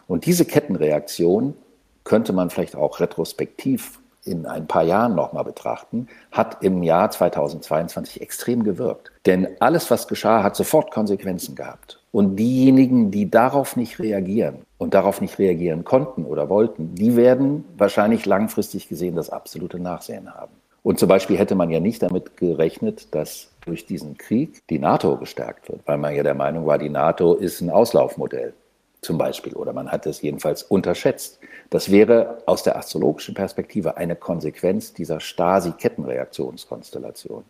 Und 0.07 0.25
diese 0.25 0.45
Kettenreaktion 0.45 1.55
könnte 2.03 2.33
man 2.33 2.49
vielleicht 2.49 2.75
auch 2.75 2.99
retrospektiv 2.99 3.99
in 4.23 4.45
ein 4.45 4.67
paar 4.67 4.83
Jahren 4.83 5.15
nochmal 5.15 5.43
betrachten, 5.43 6.07
hat 6.31 6.63
im 6.63 6.83
Jahr 6.83 7.11
2022 7.11 8.21
extrem 8.21 8.63
gewirkt. 8.63 9.11
Denn 9.25 9.47
alles, 9.59 9.89
was 9.91 10.07
geschah, 10.07 10.43
hat 10.43 10.55
sofort 10.55 10.91
Konsequenzen 10.91 11.55
gehabt. 11.55 11.99
Und 12.15 12.38
diejenigen, 12.38 13.12
die 13.12 13.29
darauf 13.29 13.75
nicht 13.75 14.00
reagieren 14.00 14.60
und 14.77 14.93
darauf 14.93 15.19
nicht 15.19 15.38
reagieren 15.38 15.84
konnten 15.84 16.24
oder 16.24 16.48
wollten, 16.48 16.95
die 16.95 17.17
werden 17.17 17.65
wahrscheinlich 17.77 18.25
langfristig 18.25 18.88
gesehen 18.88 19.17
das 19.17 19.29
absolute 19.29 19.79
Nachsehen 19.79 20.34
haben. 20.34 20.53
Und 20.81 20.98
zum 20.98 21.10
Beispiel 21.10 21.38
hätte 21.38 21.55
man 21.55 21.69
ja 21.72 21.81
nicht 21.81 22.01
damit 22.01 22.38
gerechnet, 22.38 23.13
dass 23.13 23.50
durch 23.65 23.86
diesen 23.86 24.17
Krieg 24.17 24.65
die 24.69 24.79
NATO 24.79 25.17
gestärkt 25.17 25.67
wird, 25.67 25.81
weil 25.88 25.98
man 25.98 26.15
ja 26.15 26.24
der 26.24 26.36
Meinung 26.36 26.65
war, 26.65 26.77
die 26.77 26.88
NATO 26.88 27.34
ist 27.34 27.60
ein 27.60 27.69
Auslaufmodell 27.69 28.53
zum 29.01 29.17
Beispiel, 29.17 29.53
oder 29.53 29.74
man 29.74 29.91
hat 29.91 30.05
es 30.05 30.22
jedenfalls 30.22 30.63
unterschätzt. 30.63 31.41
Das 31.69 31.91
wäre 31.91 32.38
aus 32.45 32.63
der 32.63 32.77
astrologischen 32.77 33.36
Perspektive 33.36 33.98
eine 33.98 34.15
Konsequenz 34.15 34.93
dieser 34.93 35.19
Stasi-Kettenreaktionskonstellation. 35.19 37.43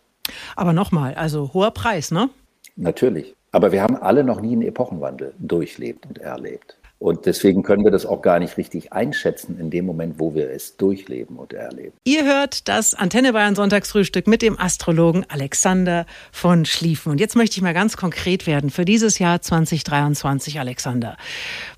Aber 0.56 0.74
nochmal, 0.74 1.14
also 1.14 1.54
hoher 1.54 1.70
Preis, 1.70 2.10
ne? 2.10 2.32
Natürlich. 2.76 3.36
Aber 3.56 3.72
wir 3.72 3.82
haben 3.82 3.96
alle 3.96 4.26
noch 4.26 4.42
nie 4.42 4.52
einen 4.52 4.64
Epochenwandel 4.64 5.34
durchlebt 5.40 6.06
und 6.08 6.18
erlebt. 6.18 6.76
Und 7.00 7.26
deswegen 7.26 7.64
können 7.64 7.86
wir 7.86 7.92
das 7.92 8.06
auch 8.06 8.22
gar 8.22 8.38
nicht 8.40 8.58
richtig 8.58 8.92
einschätzen 8.92 9.58
in 9.58 9.70
dem 9.70 9.86
Moment, 9.86 10.20
wo 10.20 10.36
wir 10.36 10.50
es 10.50 10.76
durchleben 10.76 11.38
und 11.38 11.54
erleben. 11.54 11.94
Ihr 12.04 12.26
hört 12.26 12.68
das 12.68 12.96
Antenne 12.96 13.32
Bayern 13.32 13.56
Sonntagsfrühstück 13.56 14.28
mit 14.28 14.42
dem 14.42 14.60
Astrologen 14.60 15.26
Alexander 15.30 16.06
von 16.34 16.66
Schlieffen. 16.66 17.14
Und 17.14 17.22
jetzt 17.22 17.38
möchte 17.38 17.56
ich 17.56 17.62
mal 17.62 17.74
ganz 17.74 17.96
konkret 17.96 18.46
werden 18.46 18.72
für 18.72 18.84
dieses 18.84 19.20
Jahr 19.20 19.42
2023, 19.42 20.60
Alexander. 20.60 21.16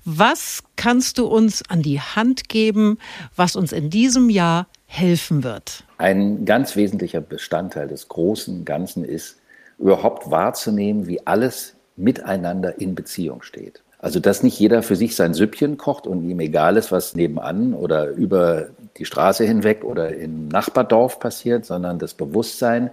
Was 0.04 0.64
kannst 0.74 1.18
du 1.18 1.26
uns 1.26 1.62
an 1.68 1.82
die 1.82 2.00
Hand 2.00 2.48
geben, 2.48 2.98
was 3.36 3.54
uns 3.54 3.70
in 3.70 3.88
diesem 3.88 4.30
Jahr 4.30 4.66
helfen 4.86 5.44
wird? 5.44 5.84
Ein 5.98 6.44
ganz 6.44 6.74
wesentlicher 6.74 7.20
Bestandteil 7.20 7.86
des 7.86 8.08
großen 8.08 8.64
Ganzen 8.64 9.04
ist, 9.04 9.37
überhaupt 9.78 10.30
wahrzunehmen, 10.30 11.06
wie 11.06 11.26
alles 11.26 11.74
miteinander 11.96 12.80
in 12.80 12.94
Beziehung 12.94 13.42
steht. 13.42 13.82
Also, 14.00 14.20
dass 14.20 14.44
nicht 14.44 14.58
jeder 14.58 14.82
für 14.82 14.94
sich 14.94 15.16
sein 15.16 15.34
Süppchen 15.34 15.76
kocht 15.76 16.06
und 16.06 16.28
ihm 16.28 16.38
egal 16.38 16.76
ist, 16.76 16.92
was 16.92 17.16
nebenan 17.16 17.74
oder 17.74 18.08
über 18.10 18.68
die 18.96 19.04
Straße 19.04 19.44
hinweg 19.44 19.82
oder 19.82 20.14
im 20.14 20.46
Nachbardorf 20.46 21.18
passiert, 21.18 21.64
sondern 21.66 21.98
das 21.98 22.14
Bewusstsein, 22.14 22.90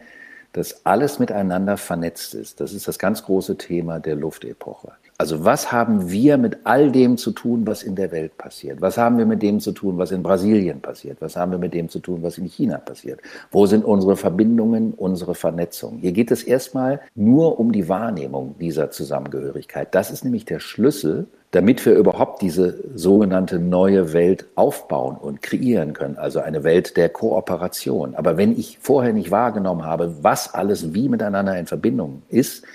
dass 0.54 0.86
alles 0.86 1.20
miteinander 1.20 1.78
vernetzt 1.78 2.34
ist. 2.34 2.60
Das 2.60 2.74
ist 2.74 2.88
das 2.88 2.98
ganz 2.98 3.24
große 3.24 3.58
Thema 3.58 4.00
der 4.00 4.16
Luftepoche. 4.16 4.94
Also 5.18 5.46
was 5.46 5.72
haben 5.72 6.12
wir 6.12 6.38
mit 6.38 6.58
all 6.66 6.92
dem 6.92 7.18
zu 7.18 7.32
tun, 7.32 7.66
was 7.66 7.84
in 7.84 7.96
der 7.96 8.12
Welt 8.12 8.38
passiert? 8.38 8.82
Was 8.82 8.98
haben 8.98 9.18
wir 9.18 9.26
mit 9.26 9.42
dem 9.42 9.62
zu 9.62 9.72
tun, 9.72 9.98
was 9.98 10.12
in 10.12 10.22
Brasilien 10.22 10.82
passiert? 10.82 11.22
Was 11.22 11.38
haben 11.38 11.54
wir 11.54 11.58
mit 11.58 11.74
dem 11.74 11.88
zu 11.88 12.00
tun, 12.00 12.22
was 12.22 12.38
in 12.38 12.48
China 12.48 12.80
passiert? 12.80 13.22
Wo 13.50 13.66
sind 13.66 13.86
unsere 13.86 14.18
Verbindungen, 14.18 14.94
unsere 14.94 15.34
Vernetzung? 15.34 16.00
Hier 16.00 16.12
geht 16.12 16.32
es 16.32 16.44
erstmal 16.44 17.00
nur 17.16 17.62
um 17.62 17.72
die 17.72 17.88
Wahrnehmung 17.88 18.56
dieser 18.60 18.92
Zusammengehörigkeit. 18.92 19.96
Das 19.96 20.12
ist 20.12 20.26
nämlich 20.26 20.44
der 20.44 20.60
Schlüssel, 20.60 21.28
damit 21.52 21.86
wir 21.86 21.94
überhaupt 21.94 22.42
diese 22.42 22.84
sogenannte 22.96 23.58
neue 23.58 24.12
Welt 24.12 24.46
aufbauen 24.56 25.16
und 25.16 25.42
kreieren 25.42 25.94
können, 25.94 26.18
also 26.18 26.42
eine 26.42 26.66
Welt 26.66 26.98
der 26.98 27.08
Kooperation. 27.08 28.16
Aber 28.16 28.36
wenn 28.36 28.52
ich 28.60 28.80
vorher 28.82 29.14
nicht 29.14 29.32
wahrgenommen 29.32 29.86
habe, 29.86 30.18
was 30.22 30.54
alles 30.54 30.94
wie 30.94 31.08
miteinander 31.08 31.58
in 31.58 31.68
Verbindung 31.68 32.24
ist, 32.28 32.66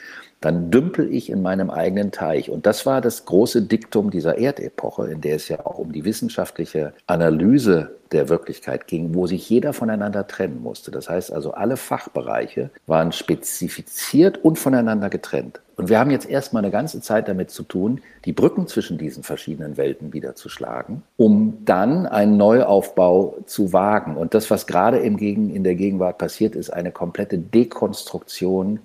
dann 0.40 0.70
dümpel 0.70 1.12
ich 1.12 1.30
in 1.30 1.42
meinem 1.42 1.70
eigenen 1.70 2.12
Teich. 2.12 2.50
Und 2.50 2.66
das 2.66 2.86
war 2.86 3.00
das 3.00 3.26
große 3.26 3.62
Diktum 3.62 4.10
dieser 4.10 4.38
Erdepoche, 4.38 5.10
in 5.10 5.20
der 5.20 5.36
es 5.36 5.48
ja 5.48 5.64
auch 5.66 5.78
um 5.78 5.92
die 5.92 6.04
wissenschaftliche 6.04 6.94
Analyse 7.06 7.96
der 8.12 8.28
Wirklichkeit 8.28 8.86
ging, 8.86 9.14
wo 9.14 9.26
sich 9.26 9.48
jeder 9.48 9.72
voneinander 9.72 10.26
trennen 10.26 10.62
musste. 10.62 10.90
Das 10.90 11.08
heißt 11.08 11.32
also, 11.32 11.52
alle 11.52 11.76
Fachbereiche 11.76 12.70
waren 12.86 13.12
spezifiziert 13.12 14.42
und 14.42 14.58
voneinander 14.58 15.10
getrennt. 15.10 15.60
Und 15.76 15.88
wir 15.88 15.98
haben 15.98 16.10
jetzt 16.10 16.28
erstmal 16.28 16.62
eine 16.62 16.72
ganze 16.72 17.00
Zeit 17.00 17.28
damit 17.28 17.50
zu 17.50 17.62
tun, 17.62 18.00
die 18.24 18.32
Brücken 18.32 18.66
zwischen 18.66 18.98
diesen 18.98 19.22
verschiedenen 19.22 19.76
Welten 19.76 20.12
wieder 20.12 20.34
zu 20.34 20.48
schlagen, 20.48 21.02
um 21.16 21.58
dann 21.64 22.06
einen 22.06 22.36
Neuaufbau 22.36 23.36
zu 23.46 23.72
wagen. 23.72 24.16
Und 24.16 24.34
das, 24.34 24.50
was 24.50 24.66
gerade 24.66 24.98
in 24.98 25.64
der 25.64 25.74
Gegenwart 25.76 26.18
passiert, 26.18 26.56
ist 26.56 26.70
eine 26.70 26.92
komplette 26.92 27.38
Dekonstruktion 27.38 28.80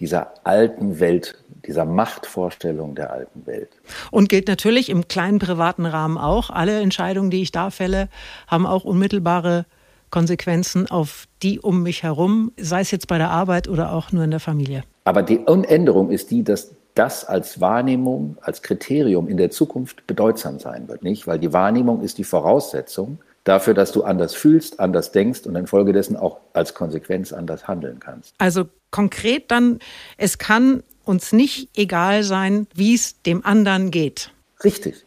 dieser 0.00 0.34
alten 0.44 0.98
Welt, 0.98 1.36
dieser 1.66 1.84
Machtvorstellung 1.84 2.94
der 2.94 3.12
alten 3.12 3.46
Welt. 3.46 3.68
Und 4.10 4.28
gilt 4.28 4.48
natürlich 4.48 4.88
im 4.88 5.08
kleinen 5.08 5.38
privaten 5.38 5.86
Rahmen 5.86 6.18
auch. 6.18 6.50
Alle 6.50 6.80
Entscheidungen, 6.80 7.30
die 7.30 7.42
ich 7.42 7.52
da 7.52 7.70
fälle, 7.70 8.08
haben 8.48 8.66
auch 8.66 8.84
unmittelbare 8.84 9.66
Konsequenzen 10.10 10.90
auf 10.90 11.26
die 11.42 11.60
um 11.60 11.82
mich 11.82 12.02
herum, 12.02 12.50
sei 12.58 12.80
es 12.80 12.90
jetzt 12.90 13.06
bei 13.06 13.18
der 13.18 13.30
Arbeit 13.30 13.68
oder 13.68 13.92
auch 13.92 14.10
nur 14.10 14.24
in 14.24 14.30
der 14.30 14.40
Familie. 14.40 14.82
Aber 15.04 15.22
die 15.22 15.38
Unänderung 15.38 16.10
ist 16.10 16.30
die, 16.30 16.42
dass 16.42 16.74
das 16.94 17.24
als 17.24 17.60
Wahrnehmung, 17.60 18.36
als 18.40 18.62
Kriterium 18.62 19.28
in 19.28 19.36
der 19.36 19.50
Zukunft 19.50 20.06
bedeutsam 20.06 20.58
sein 20.58 20.88
wird, 20.88 21.04
nicht? 21.04 21.26
Weil 21.26 21.38
die 21.38 21.52
Wahrnehmung 21.52 22.02
ist 22.02 22.18
die 22.18 22.24
Voraussetzung 22.24 23.18
dafür, 23.50 23.74
dass 23.74 23.92
du 23.92 24.04
anders 24.04 24.34
fühlst, 24.34 24.80
anders 24.80 25.10
denkst 25.12 25.40
und 25.44 25.56
infolgedessen 25.56 26.16
auch 26.16 26.38
als 26.52 26.72
Konsequenz 26.72 27.32
anders 27.32 27.66
handeln 27.66 27.98
kannst. 27.98 28.34
Also 28.38 28.66
konkret 28.90 29.50
dann, 29.50 29.80
es 30.16 30.38
kann 30.38 30.82
uns 31.04 31.32
nicht 31.32 31.68
egal 31.76 32.22
sein, 32.22 32.68
wie 32.74 32.94
es 32.94 33.20
dem 33.22 33.44
anderen 33.44 33.90
geht. 33.90 34.30
Richtig, 34.62 35.04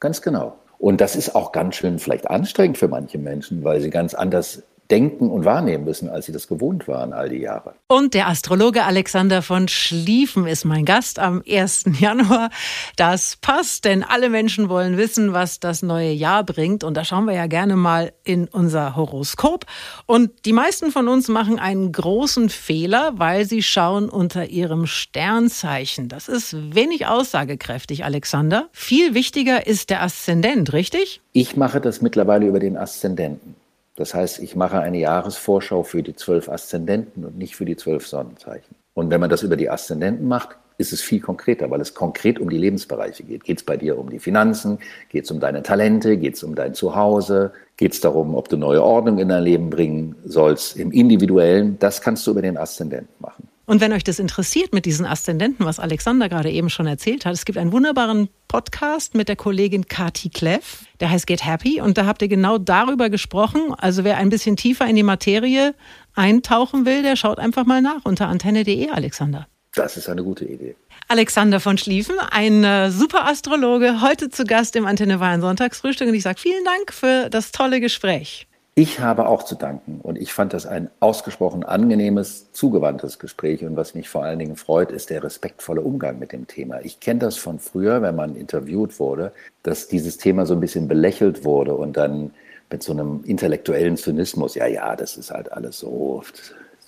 ganz 0.00 0.22
genau. 0.22 0.58
Und 0.78 1.00
das 1.00 1.14
ist 1.14 1.34
auch 1.34 1.52
ganz 1.52 1.76
schön 1.76 1.98
vielleicht 1.98 2.28
anstrengend 2.28 2.78
für 2.78 2.88
manche 2.88 3.18
Menschen, 3.18 3.64
weil 3.64 3.80
sie 3.80 3.90
ganz 3.90 4.14
anders 4.14 4.62
denken 4.90 5.30
und 5.30 5.44
wahrnehmen 5.44 5.84
müssen, 5.84 6.10
als 6.10 6.26
sie 6.26 6.32
das 6.32 6.46
gewohnt 6.46 6.86
waren 6.88 7.12
all 7.12 7.28
die 7.28 7.38
Jahre. 7.38 7.74
Und 7.86 8.14
der 8.14 8.28
Astrologe 8.28 8.84
Alexander 8.84 9.40
von 9.40 9.68
Schlieffen 9.68 10.46
ist 10.46 10.64
mein 10.64 10.84
Gast 10.84 11.18
am 11.18 11.42
1. 11.48 11.84
Januar. 12.00 12.50
Das 12.96 13.36
passt, 13.40 13.84
denn 13.84 14.04
alle 14.04 14.28
Menschen 14.28 14.68
wollen 14.68 14.96
wissen, 14.96 15.32
was 15.32 15.58
das 15.60 15.82
neue 15.82 16.12
Jahr 16.12 16.44
bringt. 16.44 16.84
Und 16.84 16.96
da 16.96 17.04
schauen 17.04 17.24
wir 17.24 17.34
ja 17.34 17.46
gerne 17.46 17.76
mal 17.76 18.12
in 18.24 18.46
unser 18.48 18.94
Horoskop. 18.94 19.64
Und 20.06 20.44
die 20.44 20.52
meisten 20.52 20.90
von 20.90 21.08
uns 21.08 21.28
machen 21.28 21.58
einen 21.58 21.90
großen 21.90 22.50
Fehler, 22.50 23.12
weil 23.16 23.46
sie 23.46 23.62
schauen 23.62 24.08
unter 24.08 24.46
ihrem 24.46 24.86
Sternzeichen. 24.86 26.08
Das 26.08 26.28
ist 26.28 26.74
wenig 26.74 27.06
aussagekräftig, 27.06 28.04
Alexander. 28.04 28.68
Viel 28.72 29.14
wichtiger 29.14 29.66
ist 29.66 29.88
der 29.90 30.02
Aszendent, 30.02 30.72
richtig? 30.72 31.22
Ich 31.32 31.56
mache 31.56 31.80
das 31.80 32.02
mittlerweile 32.02 32.46
über 32.46 32.60
den 32.60 32.76
Aszendenten. 32.76 33.56
Das 33.96 34.14
heißt, 34.14 34.40
ich 34.40 34.56
mache 34.56 34.80
eine 34.80 34.98
Jahresvorschau 34.98 35.84
für 35.84 36.02
die 36.02 36.16
zwölf 36.16 36.48
Aszendenten 36.48 37.24
und 37.24 37.38
nicht 37.38 37.54
für 37.54 37.64
die 37.64 37.76
zwölf 37.76 38.06
Sonnenzeichen. 38.06 38.74
Und 38.94 39.10
wenn 39.10 39.20
man 39.20 39.30
das 39.30 39.42
über 39.42 39.56
die 39.56 39.70
Aszendenten 39.70 40.26
macht, 40.26 40.56
ist 40.76 40.92
es 40.92 41.00
viel 41.00 41.20
konkreter, 41.20 41.70
weil 41.70 41.80
es 41.80 41.94
konkret 41.94 42.40
um 42.40 42.50
die 42.50 42.58
Lebensbereiche 42.58 43.22
geht. 43.22 43.44
Geht 43.44 43.58
es 43.58 43.64
bei 43.64 43.76
dir 43.76 43.96
um 43.96 44.10
die 44.10 44.18
Finanzen? 44.18 44.78
Geht 45.08 45.24
es 45.24 45.30
um 45.30 45.38
deine 45.38 45.62
Talente? 45.62 46.16
Geht 46.16 46.34
es 46.34 46.42
um 46.42 46.56
dein 46.56 46.74
Zuhause? 46.74 47.52
Geht 47.76 47.92
es 47.92 48.00
darum, 48.00 48.34
ob 48.34 48.48
du 48.48 48.56
neue 48.56 48.82
Ordnung 48.82 49.18
in 49.18 49.28
dein 49.28 49.44
Leben 49.44 49.70
bringen 49.70 50.16
sollst? 50.24 50.76
Im 50.76 50.90
Individuellen, 50.90 51.78
das 51.78 52.00
kannst 52.00 52.26
du 52.26 52.32
über 52.32 52.42
den 52.42 52.56
Aszendenten 52.56 53.14
machen. 53.20 53.48
Und 53.66 53.80
wenn 53.80 53.92
euch 53.92 54.04
das 54.04 54.18
interessiert 54.18 54.72
mit 54.72 54.84
diesen 54.84 55.06
Aszendenten, 55.06 55.64
was 55.64 55.78
Alexander 55.78 56.28
gerade 56.28 56.50
eben 56.50 56.68
schon 56.68 56.86
erzählt 56.86 57.24
hat, 57.24 57.32
es 57.32 57.44
gibt 57.44 57.56
einen 57.56 57.72
wunderbaren 57.72 58.28
Podcast 58.46 59.14
mit 59.14 59.28
der 59.28 59.36
Kollegin 59.36 59.86
Kati 59.86 60.28
Kleff, 60.28 60.84
der 61.00 61.10
heißt 61.10 61.26
Get 61.26 61.46
Happy 61.46 61.80
und 61.80 61.96
da 61.96 62.06
habt 62.06 62.20
ihr 62.22 62.28
genau 62.28 62.58
darüber 62.58 63.08
gesprochen. 63.08 63.74
Also 63.78 64.04
wer 64.04 64.18
ein 64.18 64.28
bisschen 64.28 64.56
tiefer 64.56 64.86
in 64.86 64.96
die 64.96 65.02
Materie 65.02 65.74
eintauchen 66.14 66.84
will, 66.84 67.02
der 67.02 67.16
schaut 67.16 67.38
einfach 67.38 67.64
mal 67.64 67.80
nach 67.80 68.04
unter 68.04 68.28
antenne.de, 68.28 68.90
Alexander. 68.90 69.48
Das 69.74 69.96
ist 69.96 70.08
eine 70.08 70.22
gute 70.22 70.44
Idee. 70.44 70.76
Alexander 71.08 71.58
von 71.58 71.78
Schlieffen, 71.78 72.14
ein 72.30 72.62
äh, 72.64 72.90
super 72.90 73.26
Astrologe, 73.26 74.00
heute 74.00 74.30
zu 74.30 74.44
Gast 74.44 74.76
im 74.76 74.86
Antenne 74.86 75.18
Bayern 75.18 75.40
Sonntagsfrühstück 75.40 76.08
und 76.08 76.14
ich 76.14 76.22
sage 76.22 76.40
vielen 76.40 76.64
Dank 76.64 76.92
für 76.92 77.28
das 77.28 77.50
tolle 77.50 77.80
Gespräch. 77.80 78.46
Ich 78.76 78.98
habe 78.98 79.28
auch 79.28 79.44
zu 79.44 79.54
danken 79.54 80.00
und 80.02 80.18
ich 80.18 80.32
fand 80.32 80.52
das 80.52 80.66
ein 80.66 80.90
ausgesprochen 80.98 81.62
angenehmes, 81.62 82.50
zugewandtes 82.50 83.20
Gespräch 83.20 83.64
und 83.64 83.76
was 83.76 83.94
mich 83.94 84.08
vor 84.08 84.24
allen 84.24 84.40
Dingen 84.40 84.56
freut, 84.56 84.90
ist 84.90 85.10
der 85.10 85.22
respektvolle 85.22 85.80
Umgang 85.80 86.18
mit 86.18 86.32
dem 86.32 86.48
Thema. 86.48 86.80
Ich 86.80 86.98
kenne 86.98 87.20
das 87.20 87.36
von 87.36 87.60
früher, 87.60 88.02
wenn 88.02 88.16
man 88.16 88.34
interviewt 88.34 88.98
wurde, 88.98 89.32
dass 89.62 89.86
dieses 89.86 90.16
Thema 90.16 90.44
so 90.44 90.54
ein 90.54 90.60
bisschen 90.60 90.88
belächelt 90.88 91.44
wurde 91.44 91.76
und 91.76 91.96
dann 91.96 92.32
mit 92.68 92.82
so 92.82 92.92
einem 92.92 93.22
intellektuellen 93.24 93.96
Zynismus, 93.96 94.56
ja, 94.56 94.66
ja, 94.66 94.96
das 94.96 95.16
ist 95.16 95.30
halt 95.30 95.52
alles 95.52 95.78
so 95.78 96.24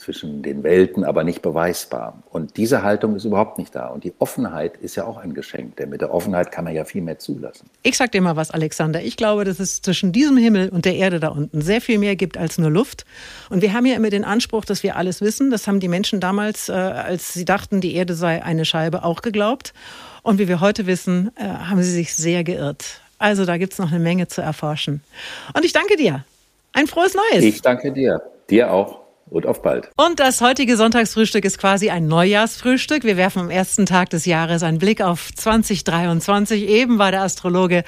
zwischen 0.06 0.40
den 0.42 0.62
Welten, 0.62 1.04
aber 1.04 1.24
nicht 1.24 1.42
beweisbar. 1.42 2.22
Und 2.30 2.56
diese 2.56 2.82
Haltung 2.82 3.16
ist 3.16 3.24
überhaupt 3.24 3.58
nicht 3.58 3.74
da. 3.74 3.88
Und 3.88 4.04
die 4.04 4.14
Offenheit 4.20 4.76
ist 4.76 4.94
ja 4.94 5.04
auch 5.04 5.16
ein 5.16 5.34
Geschenk, 5.34 5.76
denn 5.76 5.88
mit 5.88 6.00
der 6.00 6.14
Offenheit 6.14 6.52
kann 6.52 6.64
man 6.64 6.74
ja 6.74 6.84
viel 6.84 7.02
mehr 7.02 7.18
zulassen. 7.18 7.68
Ich 7.82 7.96
sag 7.96 8.12
dir 8.12 8.20
mal 8.20 8.36
was, 8.36 8.52
Alexander. 8.52 9.02
Ich 9.02 9.16
glaube, 9.16 9.44
dass 9.44 9.58
es 9.58 9.82
zwischen 9.82 10.12
diesem 10.12 10.36
Himmel 10.36 10.68
und 10.68 10.84
der 10.84 10.94
Erde 10.94 11.18
da 11.18 11.28
unten 11.28 11.60
sehr 11.60 11.80
viel 11.80 11.98
mehr 11.98 12.14
gibt 12.14 12.38
als 12.38 12.56
nur 12.56 12.70
Luft. 12.70 13.04
Und 13.50 13.62
wir 13.62 13.72
haben 13.72 13.84
ja 13.84 13.96
immer 13.96 14.10
den 14.10 14.24
Anspruch, 14.24 14.64
dass 14.64 14.84
wir 14.84 14.94
alles 14.94 15.20
wissen. 15.20 15.50
Das 15.50 15.66
haben 15.66 15.80
die 15.80 15.88
Menschen 15.88 16.20
damals, 16.20 16.68
äh, 16.68 16.72
als 16.72 17.32
sie 17.32 17.44
dachten, 17.44 17.80
die 17.80 17.96
Erde 17.96 18.14
sei 18.14 18.44
eine 18.44 18.64
Scheibe, 18.64 19.02
auch 19.02 19.22
geglaubt. 19.22 19.74
Und 20.22 20.38
wie 20.38 20.46
wir 20.46 20.60
heute 20.60 20.86
wissen, 20.86 21.32
äh, 21.34 21.42
haben 21.42 21.82
sie 21.82 21.90
sich 21.90 22.14
sehr 22.14 22.44
geirrt. 22.44 23.00
Also 23.18 23.44
da 23.44 23.58
gibt 23.58 23.72
es 23.72 23.80
noch 23.80 23.90
eine 23.90 23.98
Menge 23.98 24.28
zu 24.28 24.40
erforschen. 24.40 25.02
Und 25.52 25.64
ich 25.64 25.72
danke 25.72 25.96
dir. 25.96 26.24
Ein 26.72 26.86
frohes 26.86 27.14
Neues. 27.14 27.42
Ich 27.42 27.60
danke 27.60 27.90
dir. 27.90 28.22
Dir 28.48 28.72
auch 28.72 29.05
und 29.28 29.46
auf 29.46 29.62
bald. 29.62 29.90
Und 29.96 30.20
das 30.20 30.40
heutige 30.40 30.76
Sonntagsfrühstück 30.76 31.44
ist 31.44 31.58
quasi 31.58 31.90
ein 31.90 32.06
Neujahrsfrühstück. 32.06 33.04
Wir 33.04 33.16
werfen 33.16 33.42
am 33.42 33.50
ersten 33.50 33.86
Tag 33.86 34.10
des 34.10 34.24
Jahres 34.24 34.62
einen 34.62 34.78
Blick 34.78 35.00
auf 35.00 35.30
2023. 35.34 36.68
Eben 36.68 36.98
war 36.98 37.10
der 37.10 37.22
Astrologe 37.22 37.84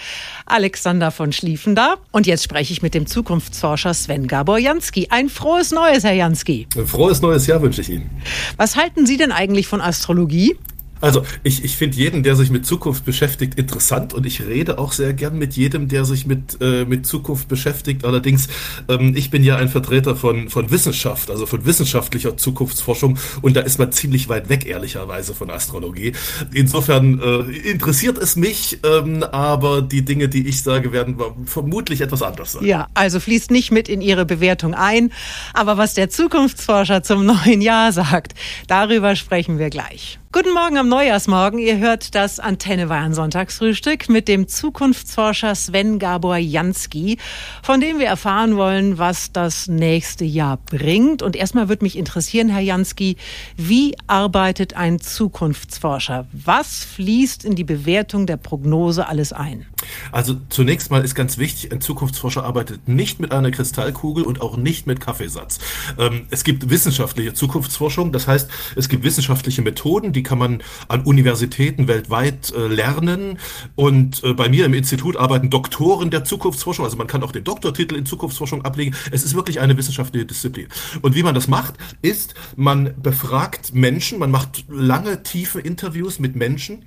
Alexander 0.47 1.11
von 1.11 1.33
Schlieffen 1.33 1.75
da. 1.75 1.97
Und 2.11 2.27
jetzt 2.27 2.45
spreche 2.45 2.73
ich 2.73 2.83
mit 2.83 2.95
dem 2.95 3.07
Zukunftsforscher 3.07 3.95
Sven 3.95 4.27
Gabor 4.27 4.59
Jansky. 4.59 5.09
Ein 5.11 5.29
frohes 5.29 5.71
Neues, 5.71 6.05
Herr 6.05 6.15
Jansky. 6.15 6.67
Ein 6.77 6.87
frohes 6.87 7.23
neues 7.23 7.47
Jahr 7.47 7.63
wünsche 7.63 7.81
ich 7.81 7.91
Ihnen. 7.91 8.11
Was 8.57 8.77
halten 8.77 9.07
Sie 9.07 9.17
denn 9.17 9.33
eigentlich 9.33 9.67
von 9.69 9.81
Astrologie? 9.81 10.57
Also 11.01 11.23
ich, 11.43 11.65
ich 11.65 11.77
finde 11.77 11.97
jeden, 11.97 12.23
der 12.23 12.37
sich 12.37 12.51
mit 12.51 12.67
Zukunft 12.67 13.05
beschäftigt, 13.05 13.55
interessant 13.59 14.15
und 14.15 14.27
ich 14.27 14.43
rede 14.43 14.79
auch 14.79 14.93
sehr 14.93 15.13
gern 15.13 15.39
mit 15.39 15.55
jedem, 15.55 15.89
der 15.89 16.05
sich 16.05 16.27
mit, 16.27 16.59
äh, 16.61 16.85
mit 16.85 17.07
Zukunft 17.07 17.49
beschäftigt. 17.49 18.05
Allerdings, 18.05 18.49
ähm, 18.89 19.15
ich 19.17 19.31
bin 19.31 19.45
ja 19.45 19.57
ein 19.57 19.69
Vertreter 19.69 20.17
von, 20.17 20.49
von 20.49 20.71
Wissenschaft, 20.71 21.31
also 21.31 21.47
von 21.47 21.65
wissenschaftlicher 21.65 22.37
Zukunftsforschung 22.37 23.19
und 23.43 23.57
da 23.57 23.61
ist 23.61 23.79
man 23.79 23.93
ziemlich 23.93 24.29
weit 24.29 24.49
weg, 24.49 24.67
ehrlicherweise, 24.67 25.35
von 25.35 25.51
Astrologie. 25.51 26.13
Insofern 26.53 27.21
äh, 27.21 27.71
interessiert 27.71 28.19
es 28.19 28.37
mich, 28.37 28.81
ähm, 28.85 29.23
aber 29.23 29.83
die 29.83 30.05
Dinge, 30.05 30.29
die 30.29 30.47
ich 30.49 30.63
sage, 30.63 30.93
werden 30.93 31.17
vermutlich 31.45 32.01
etwas 32.01 32.23
anders 32.23 32.53
sein. 32.53 32.65
Ja, 32.65 32.89
also 32.95 33.21
fließt 33.21 33.51
nicht 33.51 33.71
mit 33.71 33.89
in 33.89 34.01
Ihre 34.01 34.27
Bewertung 34.27 34.75
ein, 34.75 35.13
aber 35.55 35.77
was 35.79 35.95
der 35.95 36.11
Zukunftsforscher 36.11 37.03
zum 37.03 37.25
neuen 37.25 37.61
Jahr 37.61 37.93
sagt, 37.93 38.35
darüber 38.67 39.17
sprechen 39.17 39.59
wir 39.59 39.71
gleich. 39.71 40.19
Guten 40.31 40.53
Morgen 40.53 40.77
am 40.77 40.88
Neujahrsmorgen. 40.89 41.59
Ihr 41.59 41.79
hört 41.79 42.15
das 42.15 42.41
Antenne 42.41 42.87
Bayern 42.87 43.13
Sonntagsfrühstück 43.13 44.09
mit 44.09 44.27
dem 44.27 44.49
Zukunftsforscher 44.49 45.55
Sven 45.55 45.99
Gabor 45.99 46.39
Jansky, 46.39 47.19
von 47.63 47.81
dem 47.81 47.99
wir 47.99 48.07
erfahren 48.07 48.57
wollen, 48.57 48.99
was 48.99 49.31
das 49.33 49.69
nächste 49.69 50.25
Jahr 50.25 50.57
bringt. 50.57 51.23
Und 51.23 51.37
erstmal 51.37 51.69
würde 51.69 51.85
mich 51.85 51.99
interessieren, 51.99 52.49
Herr 52.49 52.61
Jansky, 52.61 53.17
wie 53.57 53.95
arbeitet 54.07 54.75
ein 54.77 54.99
Zukunftsforscher? 54.99 56.27
Was 56.33 56.85
fließt 56.85 57.45
in 57.45 57.55
die 57.55 57.65
Bewertung 57.65 58.27
der 58.27 58.39
Prognose 58.39 59.07
alles 59.07 59.33
ein? 59.33 59.67
Also 60.13 60.37
zunächst 60.49 60.91
mal 60.91 61.05
ist 61.05 61.15
ganz 61.15 61.39
wichtig, 61.39 61.73
ein 61.73 61.81
Zukunftsforscher 61.81 62.45
arbeitet 62.45 62.89
nicht 62.89 63.21
mit 63.21 63.33
einer 63.33 63.51
Kristallkugel 63.51 64.25
und 64.25 64.41
auch 64.41 64.57
nicht 64.57 64.87
mit 64.87 65.01
Kaffeesatz. 65.01 65.59
Ähm, 65.99 66.27
es 66.31 66.45
gibt 66.45 66.71
wissenschaftliche 66.71 67.35
Zukunftsforschung, 67.35 68.13
das 68.13 68.27
heißt, 68.27 68.51
es 68.77 68.89
gibt 68.89 69.05
wissenschaftliche 69.05 69.63
Methoden, 69.63 70.13
die 70.13 70.23
kann 70.23 70.39
man 70.39 70.63
an 70.87 71.03
Universitäten 71.03 71.89
weltweit 71.89 72.53
äh, 72.53 72.69
lernen. 72.69 73.39
Und 73.75 74.23
äh, 74.25 74.35
bei 74.35 74.49
mir 74.49 74.67
im 74.67 74.75
Institut 74.75 75.17
arbeiten 75.17 75.51
Doktoren 75.51 76.11
der 76.11 76.25
Zukunftsforschung, 76.25 76.85
also 76.85 76.97
man 76.97 77.07
kann 77.07 77.23
auch 77.23 77.33
den 77.33 77.45
Doktortitel 77.45 77.97
in 77.97 78.07
Zukunftsforschung 78.07 78.65
ablegen. 78.65 78.95
Es 79.11 79.25
ist 79.25 79.35
wirklich 79.35 79.61
eine 79.61 79.77
wissenschaftliche 79.77 80.27
Disziplin. 80.27 80.69
Und 81.03 81.15
wie 81.15 81.23
man 81.23 81.35
das 81.35 81.49
macht, 81.49 81.75
ist, 82.03 82.35
man 82.57 82.95
befragt 83.03 83.75
Menschen, 83.75 84.19
man 84.19 84.31
macht 84.31 84.65
lange, 84.69 85.23
tiefe 85.23 85.61
Interviews 85.61 86.19
mit 86.19 86.37
Menschen 86.37 86.85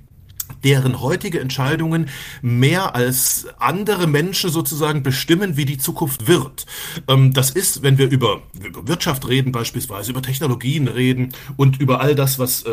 deren 0.64 1.00
heutige 1.00 1.40
Entscheidungen 1.40 2.08
mehr 2.40 2.94
als 2.94 3.46
andere 3.58 4.06
Menschen 4.06 4.50
sozusagen 4.50 5.02
bestimmen, 5.02 5.56
wie 5.56 5.64
die 5.64 5.78
Zukunft 5.78 6.26
wird. 6.26 6.66
Ähm, 7.08 7.32
das 7.32 7.50
ist, 7.50 7.82
wenn 7.82 7.98
wir 7.98 8.10
über, 8.10 8.42
Wirtschaft 8.84 9.28
reden, 9.28 9.52
beispielsweise 9.52 10.10
über 10.10 10.22
Technologien 10.22 10.88
reden 10.88 11.32
und 11.56 11.80
über 11.80 12.00
all 12.00 12.14
das, 12.14 12.38
was 12.38 12.62
äh, 12.62 12.70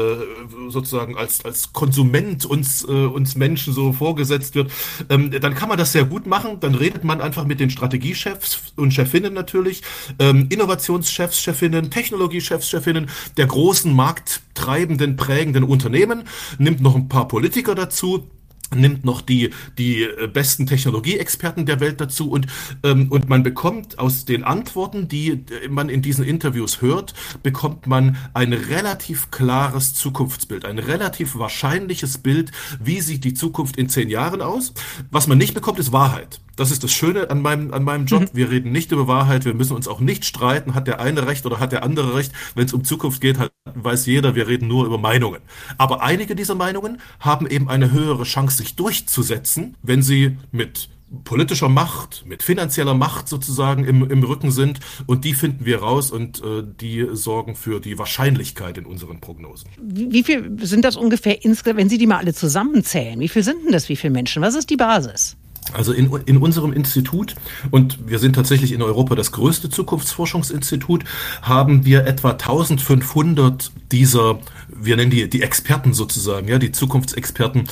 sozusagen 0.69 1.17
als, 1.17 1.43
als 1.45 1.73
Konsument 1.73 2.45
uns, 2.45 2.83
äh, 2.83 2.91
uns 2.91 3.35
Menschen 3.35 3.73
so 3.73 3.93
vorgesetzt 3.93 4.55
wird, 4.55 4.71
ähm, 5.09 5.31
dann 5.31 5.55
kann 5.55 5.69
man 5.69 5.77
das 5.77 5.91
sehr 5.91 6.05
gut 6.05 6.27
machen. 6.27 6.59
Dann 6.59 6.75
redet 6.75 7.03
man 7.03 7.21
einfach 7.21 7.45
mit 7.45 7.59
den 7.59 7.69
Strategiechefs 7.69 8.73
und 8.75 8.93
Chefinnen 8.93 9.33
natürlich, 9.33 9.81
ähm, 10.19 10.47
Innovationschefs, 10.49 11.39
Chefinnen, 11.41 11.91
Technologiechefs, 11.91 12.69
Chefinnen 12.69 13.09
der 13.37 13.47
großen 13.47 13.93
markttreibenden, 13.93 15.15
prägenden 15.15 15.63
Unternehmen, 15.63 16.23
nimmt 16.57 16.81
noch 16.81 16.95
ein 16.95 17.09
paar 17.09 17.27
Politiker 17.27 17.68
dazu 17.75 18.29
nimmt 18.75 19.05
noch 19.05 19.21
die 19.21 19.49
die 19.77 20.03
äh, 20.03 20.27
besten 20.27 20.67
Technologieexperten 20.67 21.65
der 21.65 21.79
Welt 21.79 21.99
dazu 21.99 22.29
und 22.29 22.47
ähm, 22.83 23.07
und 23.09 23.29
man 23.29 23.43
bekommt 23.43 23.99
aus 23.99 24.25
den 24.25 24.43
Antworten, 24.43 25.07
die 25.07 25.31
äh, 25.31 25.67
man 25.69 25.89
in 25.89 26.01
diesen 26.01 26.25
Interviews 26.25 26.81
hört, 26.81 27.13
bekommt 27.43 27.87
man 27.87 28.17
ein 28.33 28.53
relativ 28.53 29.31
klares 29.31 29.93
Zukunftsbild, 29.93 30.65
ein 30.65 30.79
relativ 30.79 31.37
wahrscheinliches 31.37 32.19
Bild, 32.19 32.51
wie 32.83 33.01
sieht 33.01 33.23
die 33.23 33.33
Zukunft 33.33 33.77
in 33.77 33.89
zehn 33.89 34.09
Jahren 34.09 34.41
aus. 34.41 34.73
Was 35.11 35.27
man 35.27 35.37
nicht 35.37 35.53
bekommt, 35.53 35.79
ist 35.79 35.91
Wahrheit. 35.91 36.41
Das 36.59 36.71
ist 36.71 36.83
das 36.83 36.91
Schöne 36.91 37.29
an 37.29 37.41
meinem, 37.41 37.73
an 37.73 37.85
meinem 37.85 38.05
Job. 38.05 38.21
Mhm. 38.21 38.29
Wir 38.33 38.51
reden 38.51 38.73
nicht 38.73 38.91
über 38.91 39.07
Wahrheit. 39.07 39.45
Wir 39.45 39.53
müssen 39.53 39.77
uns 39.77 39.87
auch 39.87 40.01
nicht 40.01 40.25
streiten. 40.25 40.75
Hat 40.75 40.87
der 40.87 40.99
eine 40.99 41.25
recht 41.25 41.45
oder 41.45 41.57
hat 41.57 41.71
der 41.71 41.83
andere 41.83 42.15
recht? 42.15 42.33
Wenn 42.53 42.65
es 42.65 42.73
um 42.73 42.83
Zukunft 42.83 43.21
geht, 43.21 43.39
halt, 43.39 43.53
weiß 43.75 44.05
jeder, 44.05 44.35
wir 44.35 44.47
reden 44.47 44.67
nur 44.67 44.85
über 44.85 44.97
Meinungen. 44.97 45.41
Aber 45.77 46.01
einige 46.01 46.35
dieser 46.35 46.55
Meinungen 46.55 47.01
haben 47.19 47.47
eben 47.47 47.69
eine 47.69 47.91
höhere 47.91 48.23
Chance, 48.23 48.57
sich 48.57 48.75
durchzusetzen, 48.75 49.75
wenn 49.81 50.01
sie 50.01 50.37
mit 50.51 50.89
politischer 51.23 51.69
Macht, 51.69 52.23
mit 52.27 52.43
finanzieller 52.43 52.93
Macht 52.93 53.27
sozusagen 53.27 53.83
im, 53.85 54.09
im 54.09 54.23
Rücken 54.23 54.51
sind. 54.51 54.79
Und 55.07 55.25
die 55.25 55.33
finden 55.33 55.65
wir 55.65 55.79
raus 55.79 56.11
und 56.11 56.41
äh, 56.43 56.63
die 56.63 57.07
sorgen 57.13 57.55
für 57.55 57.79
die 57.79 57.97
Wahrscheinlichkeit 57.97 58.77
in 58.77 58.85
unseren 58.85 59.19
Prognosen. 59.19 59.69
Wie, 59.81 60.23
viel 60.23 60.57
sind 60.61 60.85
das 60.85 60.95
ungefähr 60.95 61.43
insgesamt, 61.43 61.79
wenn 61.79 61.89
Sie 61.89 61.97
die 61.97 62.07
mal 62.07 62.17
alle 62.17 62.33
zusammenzählen? 62.33 63.19
Wie 63.19 63.27
viel 63.27 63.43
sind 63.43 63.65
denn 63.65 63.71
das, 63.71 63.89
wie 63.89 63.95
viele 63.95 64.13
Menschen? 64.13 64.41
Was 64.41 64.55
ist 64.55 64.69
die 64.69 64.77
Basis? 64.77 65.35
Also 65.73 65.93
in, 65.93 66.11
in 66.25 66.37
unserem 66.37 66.73
Institut, 66.73 67.35
und 67.71 67.99
wir 68.07 68.19
sind 68.19 68.33
tatsächlich 68.33 68.71
in 68.71 68.81
Europa 68.81 69.15
das 69.15 69.31
größte 69.31 69.69
Zukunftsforschungsinstitut, 69.69 71.03
haben 71.41 71.85
wir 71.85 72.05
etwa 72.05 72.31
1500 72.31 73.71
dieser, 73.91 74.39
wir 74.81 74.95
nennen 74.95 75.11
die, 75.11 75.29
die 75.29 75.41
Experten 75.41 75.93
sozusagen, 75.93 76.47
ja, 76.47 76.57
die 76.57 76.71
Zukunftsexperten. 76.71 77.67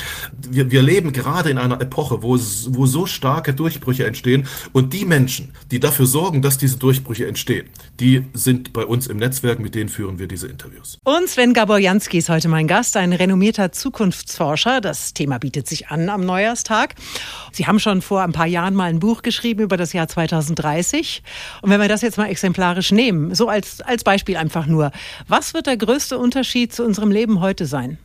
Wir, 0.50 0.72
wir 0.72 0.82
leben 0.82 1.14
gerade 1.14 1.50
in 1.50 1.58
einer 1.58 1.80
Epoche, 1.82 2.22
wo, 2.22 2.38
wo 2.38 2.86
so 2.86 3.06
starke 3.06 3.54
Durchbrüche 3.54 4.06
entstehen 4.06 4.48
und 4.74 4.94
die 4.94 5.06
Menschen, 5.06 5.54
die 5.72 5.80
dafür 5.80 6.06
sorgen, 6.06 6.42
dass 6.42 6.58
diese 6.58 6.78
Durchbrüche 6.78 7.28
entstehen, 7.28 7.68
die 8.00 8.26
sind 8.34 8.74
bei 8.74 8.86
uns 8.86 9.08
im 9.08 9.18
Netzwerk, 9.18 9.60
mit 9.60 9.76
denen 9.76 9.90
führen 9.90 10.20
wir 10.20 10.28
diese 10.28 10.48
Interviews. 10.48 10.98
Und 11.04 11.30
Sven 11.30 11.54
Gaborjanski 11.54 12.18
ist 12.18 12.30
heute 12.30 12.48
mein 12.48 12.68
Gast, 12.68 12.98
ein 12.98 13.14
renommierter 13.14 13.72
Zukunftsforscher. 13.72 14.82
Das 14.82 15.14
Thema 15.14 15.38
bietet 15.38 15.68
sich 15.68 15.88
an 15.90 16.10
am 16.10 16.26
Neujahrstag. 16.26 16.96
Sie 17.52 17.68
haben 17.68 17.80
schon 17.80 18.02
vor 18.02 18.22
ein 18.22 18.34
paar 18.34 18.46
Jahren 18.46 18.76
mal 18.76 18.90
ein 18.90 19.00
Buch 19.00 19.22
geschrieben 19.22 19.64
über 19.64 19.78
das 19.78 19.94
Jahr 19.94 20.08
2030. 20.08 21.24
Und 21.62 21.70
wenn 21.70 21.82
wir 21.82 21.88
das 21.88 22.02
jetzt 22.02 22.18
mal 22.18 22.28
exemplarisch 22.28 22.92
nehmen, 22.92 23.34
so 23.34 23.48
als, 23.48 23.82
als 23.82 24.04
Beispiel 24.04 24.38
einfach 24.38 24.68
nur, 24.68 24.92
was 25.28 25.54
wird 25.54 25.68
der 25.68 25.78
größte 25.78 26.18
Unterschied 26.18 26.74
zu 26.74 26.84
unserem 26.98 27.12
Leben 27.12 27.42
heute 27.42 27.68
sein? 27.68 28.00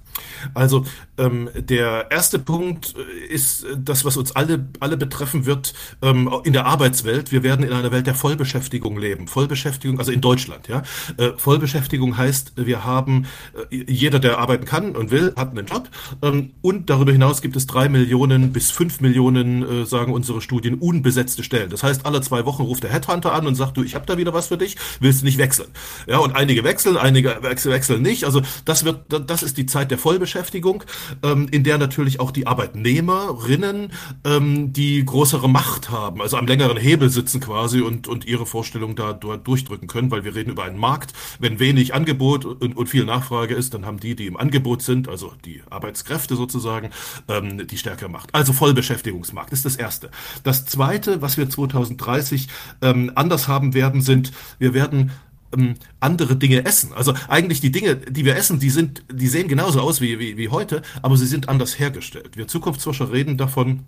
Also 0.54 0.84
ähm, 1.18 1.48
der 1.54 2.10
erste 2.10 2.38
Punkt 2.38 2.94
äh, 2.96 3.32
ist 3.32 3.66
das, 3.76 4.04
was 4.04 4.16
uns 4.16 4.32
alle, 4.32 4.68
alle 4.80 4.96
betreffen 4.96 5.46
wird 5.46 5.74
ähm, 6.02 6.30
in 6.44 6.52
der 6.52 6.66
Arbeitswelt. 6.66 7.32
Wir 7.32 7.42
werden 7.42 7.64
in 7.64 7.72
einer 7.72 7.92
Welt 7.92 8.06
der 8.06 8.14
Vollbeschäftigung 8.14 8.98
leben. 8.98 9.28
Vollbeschäftigung, 9.28 9.98
also 9.98 10.12
in 10.12 10.20
Deutschland. 10.20 10.68
Ja, 10.68 10.82
äh, 11.16 11.32
Vollbeschäftigung 11.36 12.16
heißt, 12.16 12.52
wir 12.56 12.84
haben 12.84 13.26
äh, 13.70 13.84
jeder, 13.90 14.18
der 14.18 14.38
arbeiten 14.38 14.64
kann 14.64 14.96
und 14.96 15.10
will, 15.10 15.32
hat 15.36 15.50
einen 15.50 15.66
Job. 15.66 15.88
Ähm, 16.22 16.52
und 16.60 16.90
darüber 16.90 17.12
hinaus 17.12 17.42
gibt 17.42 17.56
es 17.56 17.66
drei 17.66 17.88
Millionen 17.88 18.52
bis 18.52 18.70
fünf 18.70 19.00
Millionen, 19.00 19.82
äh, 19.82 19.86
sagen 19.86 20.12
unsere 20.12 20.40
Studien, 20.40 20.74
unbesetzte 20.74 21.42
Stellen. 21.42 21.70
Das 21.70 21.82
heißt, 21.82 22.06
alle 22.06 22.20
zwei 22.20 22.44
Wochen 22.44 22.62
ruft 22.62 22.82
der 22.82 22.90
Headhunter 22.90 23.32
an 23.32 23.46
und 23.46 23.54
sagt, 23.54 23.76
du, 23.76 23.82
ich 23.82 23.94
habe 23.94 24.06
da 24.06 24.18
wieder 24.18 24.34
was 24.34 24.48
für 24.48 24.58
dich, 24.58 24.76
willst 25.00 25.22
du 25.22 25.26
nicht 25.26 25.38
wechseln? 25.38 25.68
Ja, 26.06 26.18
und 26.18 26.34
einige 26.34 26.64
wechseln, 26.64 26.96
einige 26.96 27.38
wechseln 27.42 28.02
nicht. 28.02 28.24
Also 28.24 28.42
das 28.64 28.84
wird, 28.84 29.04
das 29.08 29.42
ist 29.42 29.56
die 29.56 29.66
Zeit 29.66 29.90
der 29.90 29.98
Vollbeschäftigung 30.02 30.84
ähm, 31.22 31.48
in 31.50 31.64
der 31.64 31.78
natürlich 31.78 32.20
auch 32.20 32.32
die 32.32 32.46
Arbeitnehmerinnen 32.46 33.92
ähm, 34.24 34.72
die 34.72 35.04
größere 35.04 35.48
Macht 35.48 35.90
haben, 35.90 36.20
also 36.20 36.36
am 36.36 36.46
längeren 36.46 36.76
Hebel 36.76 37.08
sitzen 37.08 37.40
quasi 37.40 37.80
und, 37.80 38.08
und 38.08 38.26
ihre 38.26 38.46
Vorstellung 38.46 38.96
da 38.96 39.12
durchdrücken 39.12 39.86
können, 39.86 40.10
weil 40.10 40.24
wir 40.24 40.34
reden 40.34 40.50
über 40.50 40.64
einen 40.64 40.78
Markt. 40.78 41.12
Wenn 41.38 41.60
wenig 41.60 41.94
Angebot 41.94 42.44
und, 42.44 42.76
und 42.76 42.88
viel 42.88 43.04
Nachfrage 43.04 43.54
ist, 43.54 43.74
dann 43.74 43.86
haben 43.86 44.00
die, 44.00 44.16
die 44.16 44.26
im 44.26 44.36
Angebot 44.36 44.82
sind, 44.82 45.08
also 45.08 45.32
die 45.44 45.62
Arbeitskräfte 45.70 46.34
sozusagen, 46.34 46.90
ähm, 47.28 47.66
die 47.66 47.78
stärkere 47.78 48.08
Macht. 48.08 48.34
Also 48.34 48.52
Vollbeschäftigungsmarkt 48.52 49.52
ist 49.52 49.64
das 49.64 49.76
Erste. 49.76 50.10
Das 50.42 50.66
Zweite, 50.66 51.22
was 51.22 51.36
wir 51.36 51.48
2030 51.48 52.48
ähm, 52.82 53.12
anders 53.14 53.46
haben 53.46 53.74
werden, 53.74 54.02
sind, 54.02 54.32
wir 54.58 54.74
werden 54.74 55.12
ähm, 55.56 55.74
andere 56.00 56.36
Dinge 56.36 56.64
essen. 56.64 56.92
Also 56.92 57.14
eigentlich 57.28 57.60
die 57.60 57.72
Dinge, 57.72 57.96
die 57.96 58.24
wir 58.24 58.36
essen, 58.36 58.60
die 58.60 58.70
sind, 58.70 59.04
die 59.12 59.28
sehen 59.28 59.48
genauso 59.48 59.80
aus 59.80 60.00
wie, 60.00 60.18
wie, 60.18 60.36
wie 60.36 60.48
heute, 60.48 60.82
aber 61.02 61.16
sie 61.16 61.26
sind 61.26 61.48
anders 61.48 61.78
hergestellt. 61.78 62.36
Wir 62.36 62.48
Zukunftsforscher 62.48 63.12
reden 63.12 63.36
davon, 63.36 63.84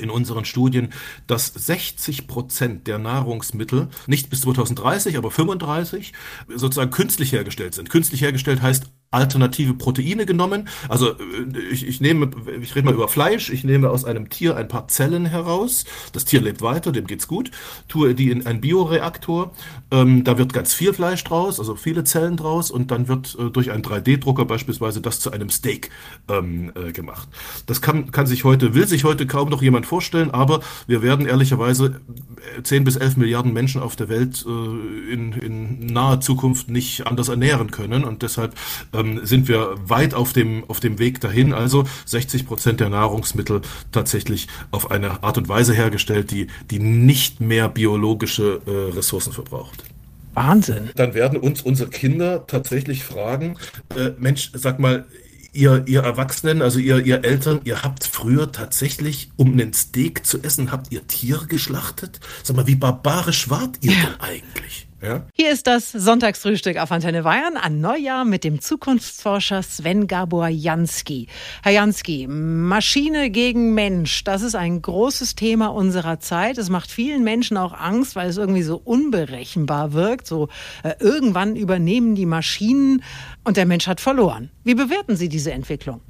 in 0.00 0.10
unseren 0.10 0.44
Studien, 0.44 0.92
dass 1.26 1.46
60 1.48 2.26
Prozent 2.26 2.86
der 2.86 2.98
Nahrungsmittel 2.98 3.88
nicht 4.06 4.30
bis 4.30 4.42
2030, 4.42 5.16
aber 5.16 5.30
35 5.30 6.12
sozusagen 6.54 6.90
künstlich 6.90 7.32
hergestellt 7.32 7.74
sind. 7.74 7.90
Künstlich 7.90 8.22
hergestellt 8.22 8.62
heißt 8.62 8.86
alternative 9.10 9.74
Proteine 9.74 10.26
genommen. 10.26 10.68
Also 10.88 11.10
äh, 11.10 11.58
ich, 11.70 11.86
ich 11.86 12.00
nehme, 12.00 12.30
ich 12.60 12.74
rede 12.74 12.86
mal 12.86 12.94
über 12.94 13.08
Fleisch, 13.08 13.50
ich 13.50 13.64
nehme 13.64 13.90
aus 13.90 14.04
einem 14.04 14.28
Tier 14.28 14.56
ein 14.56 14.68
paar 14.68 14.88
Zellen 14.88 15.26
heraus, 15.26 15.84
das 16.12 16.24
Tier 16.24 16.40
lebt 16.40 16.62
weiter, 16.62 16.92
dem 16.92 17.06
geht's 17.06 17.28
gut, 17.28 17.50
tue 17.88 18.14
die 18.14 18.30
in 18.30 18.46
einen 18.46 18.60
Bioreaktor, 18.60 19.52
ähm, 19.90 20.24
da 20.24 20.36
wird 20.36 20.52
ganz 20.52 20.74
viel 20.74 20.92
Fleisch 20.92 21.24
draus, 21.24 21.58
also 21.58 21.74
viele 21.74 22.04
Zellen 22.04 22.36
draus. 22.36 22.70
Und 22.70 22.90
dann 22.90 23.08
wird 23.08 23.36
äh, 23.38 23.50
durch 23.50 23.70
einen 23.70 23.82
3D-Drucker 23.82 24.44
beispielsweise 24.44 25.00
das 25.00 25.20
zu 25.20 25.30
einem 25.30 25.50
Steak 25.50 25.90
ähm, 26.28 26.72
äh, 26.74 26.92
gemacht. 26.92 27.28
Das 27.66 27.80
kann, 27.80 28.10
kann 28.10 28.26
sich 28.26 28.44
heute, 28.44 28.74
will 28.74 28.86
sich 28.86 29.04
heute 29.04 29.26
kaum 29.26 29.48
noch 29.48 29.62
jemand 29.62 29.86
vorstellen, 29.86 30.30
aber 30.30 30.60
wir 30.86 31.02
werden 31.02 31.26
ehrlicherweise 31.26 32.00
10 32.62 32.84
bis 32.84 32.96
11 32.96 33.16
Milliarden 33.16 33.52
Menschen 33.52 33.80
auf 33.80 33.96
der 33.96 34.08
Welt 34.08 34.44
äh, 34.46 35.12
in, 35.12 35.32
in 35.32 35.86
naher 35.86 36.20
Zukunft 36.20 36.68
nicht 36.68 37.06
anders 37.06 37.28
ernähren 37.28 37.70
können. 37.70 38.04
Und 38.04 38.22
deshalb 38.22 38.54
ähm, 38.98 39.20
sind 39.24 39.48
wir 39.48 39.76
weit 39.88 40.14
auf 40.14 40.32
dem, 40.32 40.64
auf 40.68 40.80
dem 40.80 40.98
Weg 40.98 41.20
dahin. 41.20 41.52
Also 41.52 41.84
60 42.06 42.46
Prozent 42.46 42.80
der 42.80 42.88
Nahrungsmittel 42.88 43.62
tatsächlich 43.92 44.48
auf 44.70 44.90
eine 44.90 45.22
Art 45.22 45.38
und 45.38 45.48
Weise 45.48 45.74
hergestellt, 45.74 46.30
die, 46.30 46.48
die 46.70 46.78
nicht 46.78 47.40
mehr 47.40 47.68
biologische 47.68 48.60
äh, 48.66 48.94
Ressourcen 48.94 49.32
verbraucht. 49.32 49.84
Wahnsinn. 50.34 50.90
Dann 50.94 51.14
werden 51.14 51.38
uns 51.38 51.62
unsere 51.62 51.90
Kinder 51.90 52.46
tatsächlich 52.46 53.02
fragen, 53.04 53.56
äh, 53.96 54.10
Mensch, 54.18 54.52
sag 54.54 54.78
mal, 54.78 55.06
ihr, 55.52 55.84
ihr 55.86 56.02
Erwachsenen, 56.02 56.62
also 56.62 56.78
ihr, 56.78 57.04
ihr 57.04 57.24
Eltern, 57.24 57.60
ihr 57.64 57.82
habt 57.82 58.04
früher 58.04 58.52
tatsächlich, 58.52 59.30
um 59.36 59.52
einen 59.52 59.72
Steak 59.72 60.24
zu 60.24 60.42
essen, 60.42 60.70
habt 60.70 60.92
ihr 60.92 61.06
Tiere 61.06 61.46
geschlachtet? 61.46 62.20
Sag 62.42 62.56
mal, 62.56 62.66
wie 62.66 62.76
barbarisch 62.76 63.50
wart 63.50 63.78
ihr 63.80 63.92
ja. 63.92 63.98
denn 63.98 64.20
eigentlich? 64.20 64.87
Ja? 65.00 65.26
Hier 65.32 65.52
ist 65.52 65.66
das 65.66 65.92
Sonntagsfrühstück 65.92 66.76
auf 66.78 66.90
Antenne 66.90 67.22
Bayern 67.22 67.56
an 67.56 67.80
Neujahr 67.80 68.24
mit 68.24 68.42
dem 68.42 68.60
Zukunftsforscher 68.60 69.62
Sven 69.62 70.08
Gabor 70.08 70.48
Jansky. 70.48 71.28
Herr 71.62 71.72
Jansky, 71.72 72.26
Maschine 72.26 73.30
gegen 73.30 73.74
Mensch, 73.74 74.24
das 74.24 74.42
ist 74.42 74.56
ein 74.56 74.82
großes 74.82 75.36
Thema 75.36 75.68
unserer 75.68 76.18
Zeit. 76.18 76.58
Es 76.58 76.68
macht 76.68 76.90
vielen 76.90 77.22
Menschen 77.22 77.56
auch 77.56 77.72
Angst, 77.74 78.16
weil 78.16 78.28
es 78.28 78.38
irgendwie 78.38 78.62
so 78.62 78.80
unberechenbar 78.82 79.92
wirkt. 79.92 80.26
So 80.26 80.48
äh, 80.82 80.94
irgendwann 80.98 81.54
übernehmen 81.54 82.16
die 82.16 82.26
Maschinen 82.26 83.04
und 83.44 83.56
der 83.56 83.66
Mensch 83.66 83.86
hat 83.86 84.00
verloren. 84.00 84.50
Wie 84.64 84.74
bewerten 84.74 85.16
Sie 85.16 85.28
diese 85.28 85.52
Entwicklung? 85.52 86.00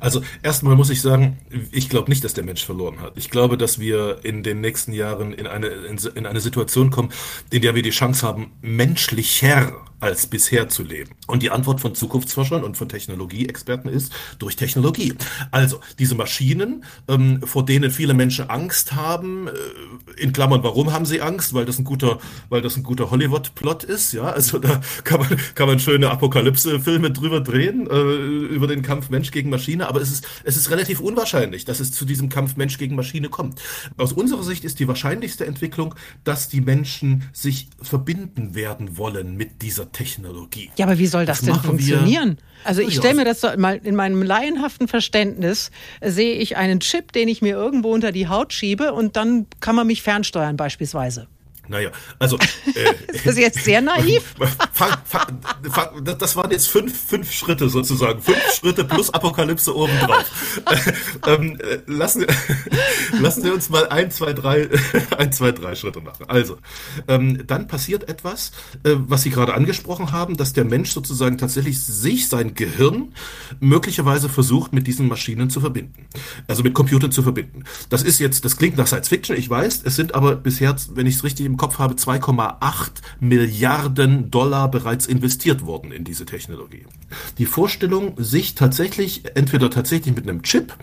Also 0.00 0.22
erstmal 0.42 0.76
muss 0.76 0.90
ich 0.90 1.00
sagen, 1.00 1.38
ich 1.72 1.88
glaube 1.88 2.10
nicht, 2.10 2.24
dass 2.24 2.34
der 2.34 2.44
Mensch 2.44 2.64
verloren 2.64 3.00
hat. 3.00 3.12
Ich 3.16 3.30
glaube, 3.30 3.56
dass 3.56 3.78
wir 3.78 4.20
in 4.22 4.42
den 4.42 4.60
nächsten 4.60 4.92
Jahren 4.92 5.32
in 5.32 5.46
eine, 5.46 5.68
in, 5.68 5.98
in 6.14 6.26
eine 6.26 6.40
Situation 6.40 6.90
kommen, 6.90 7.10
in 7.50 7.62
der 7.62 7.74
wir 7.74 7.82
die 7.82 7.90
Chance 7.90 8.26
haben, 8.26 8.52
menschlicher 8.60 9.72
als 10.00 10.26
bisher 10.26 10.68
zu 10.68 10.82
leben? 10.82 11.10
Und 11.26 11.42
die 11.42 11.50
Antwort 11.50 11.80
von 11.80 11.94
Zukunftsforschern 11.94 12.64
und 12.64 12.76
von 12.76 12.88
Technologieexperten 12.88 13.90
ist 13.90 14.12
durch 14.38 14.56
Technologie. 14.56 15.14
Also 15.50 15.80
diese 15.98 16.14
Maschinen, 16.14 16.84
ähm, 17.08 17.40
vor 17.44 17.64
denen 17.64 17.90
viele 17.90 18.14
Menschen 18.14 18.48
Angst 18.50 18.94
haben, 18.94 19.48
äh, 19.48 19.52
in 20.16 20.32
Klammern, 20.32 20.62
warum 20.62 20.92
haben 20.92 21.06
sie 21.06 21.20
Angst? 21.20 21.54
Weil 21.54 21.64
das 21.64 21.78
ein 21.78 21.84
guter, 21.84 22.18
weil 22.48 22.62
das 22.62 22.76
ein 22.76 22.82
guter 22.82 23.10
Hollywood-Plot 23.10 23.84
ist, 23.84 24.12
ja. 24.12 24.22
Also 24.38 24.58
da 24.58 24.80
kann 25.04 25.20
man, 25.20 25.36
kann 25.54 25.68
man 25.68 25.80
schöne 25.80 26.10
Apokalypse-Filme 26.10 27.10
drüber 27.10 27.40
drehen, 27.40 27.88
äh, 27.90 28.54
über 28.54 28.66
den 28.66 28.82
Kampf 28.82 29.10
Mensch 29.10 29.30
gegen 29.30 29.50
Maschine, 29.50 29.88
aber 29.88 30.00
es 30.00 30.10
ist, 30.10 30.26
es 30.44 30.56
ist 30.56 30.70
relativ 30.70 31.00
unwahrscheinlich, 31.00 31.64
dass 31.64 31.80
es 31.80 31.92
zu 31.92 32.04
diesem 32.04 32.28
Kampf 32.28 32.56
Mensch 32.56 32.78
gegen 32.78 32.96
Maschine 32.96 33.28
kommt. 33.28 33.60
Aus 33.96 34.12
unserer 34.12 34.42
Sicht 34.42 34.64
ist 34.64 34.80
die 34.80 34.88
wahrscheinlichste 34.88 35.46
Entwicklung, 35.46 35.94
dass 36.24 36.48
die 36.48 36.60
Menschen 36.60 37.24
sich 37.32 37.68
verbinden 37.80 38.54
werden 38.54 38.96
wollen 38.96 39.36
mit 39.36 39.62
dieser 39.62 39.87
Technologie. 39.92 40.70
Ja, 40.76 40.86
aber 40.86 40.98
wie 40.98 41.06
soll 41.06 41.26
das, 41.26 41.38
das 41.40 41.46
denn 41.46 41.54
funktionieren? 41.56 42.38
Also 42.64 42.82
ich 42.82 42.96
stelle 42.96 43.14
mir 43.14 43.24
das 43.24 43.40
so, 43.40 43.48
mal 43.56 43.80
in 43.82 43.94
meinem 43.94 44.22
laienhaften 44.22 44.88
Verständnis 44.88 45.70
sehe 46.02 46.34
ich 46.34 46.56
einen 46.56 46.80
Chip, 46.80 47.12
den 47.12 47.28
ich 47.28 47.42
mir 47.42 47.54
irgendwo 47.54 47.92
unter 47.92 48.12
die 48.12 48.28
Haut 48.28 48.52
schiebe 48.52 48.92
und 48.92 49.16
dann 49.16 49.46
kann 49.60 49.76
man 49.76 49.86
mich 49.86 50.02
fernsteuern 50.02 50.56
beispielsweise. 50.56 51.28
Naja, 51.68 51.90
also. 52.18 52.38
Äh, 52.74 53.12
ist 53.12 53.26
das 53.26 53.38
jetzt 53.38 53.64
sehr 53.64 53.80
naiv? 53.80 54.34
Das 56.18 56.36
waren 56.36 56.50
jetzt 56.50 56.68
fünf, 56.68 56.98
fünf 57.08 57.32
Schritte 57.32 57.68
sozusagen. 57.68 58.20
Fünf 58.20 58.38
Schritte 58.52 58.84
plus 58.84 59.10
Apokalypse 59.10 59.74
obendrauf. 59.74 60.24
Äh, 60.68 61.34
ähm, 61.34 61.58
äh, 61.60 61.78
lassen, 61.86 62.26
lassen 63.20 63.42
Sie 63.42 63.50
uns 63.50 63.70
mal 63.70 63.88
ein, 63.88 64.10
zwei, 64.10 64.32
drei, 64.32 64.68
ein, 65.16 65.32
zwei, 65.32 65.52
drei 65.52 65.74
Schritte 65.74 66.00
machen. 66.00 66.26
Also, 66.28 66.58
ähm, 67.06 67.46
dann 67.46 67.68
passiert 67.68 68.08
etwas, 68.08 68.52
äh, 68.84 68.94
was 68.96 69.22
Sie 69.22 69.30
gerade 69.30 69.54
angesprochen 69.54 70.12
haben, 70.12 70.36
dass 70.36 70.52
der 70.52 70.64
Mensch 70.64 70.90
sozusagen 70.90 71.38
tatsächlich 71.38 71.80
sich, 71.80 72.28
sein 72.28 72.54
Gehirn, 72.54 73.14
möglicherweise 73.60 74.28
versucht, 74.28 74.72
mit 74.72 74.86
diesen 74.86 75.08
Maschinen 75.08 75.50
zu 75.50 75.60
verbinden. 75.60 76.06
Also 76.46 76.62
mit 76.62 76.74
Computern 76.74 77.12
zu 77.12 77.22
verbinden. 77.22 77.64
Das 77.88 78.02
ist 78.02 78.18
jetzt, 78.18 78.44
das 78.44 78.56
klingt 78.56 78.76
nach 78.76 78.86
Science 78.86 79.08
Fiction, 79.08 79.36
ich 79.36 79.48
weiß, 79.48 79.82
es 79.84 79.96
sind 79.96 80.14
aber 80.14 80.36
bisher, 80.36 80.74
wenn 80.94 81.06
ich 81.06 81.16
es 81.16 81.24
richtig 81.24 81.46
im 81.46 81.56
Kopf 81.58 81.78
habe, 81.78 81.94
2,8 81.94 82.90
Milliarden 83.20 84.30
Dollar 84.30 84.70
bereits 84.70 85.06
investiert 85.06 85.66
worden 85.66 85.92
in 85.92 86.04
diese 86.04 86.24
Technologie. 86.24 86.86
Die 87.38 87.46
Vorstellung, 87.46 88.14
sich 88.16 88.54
tatsächlich, 88.54 89.24
entweder 89.34 89.70
tatsächlich 89.70 90.14
mit 90.14 90.28
einem 90.28 90.42
Chip 90.42 90.74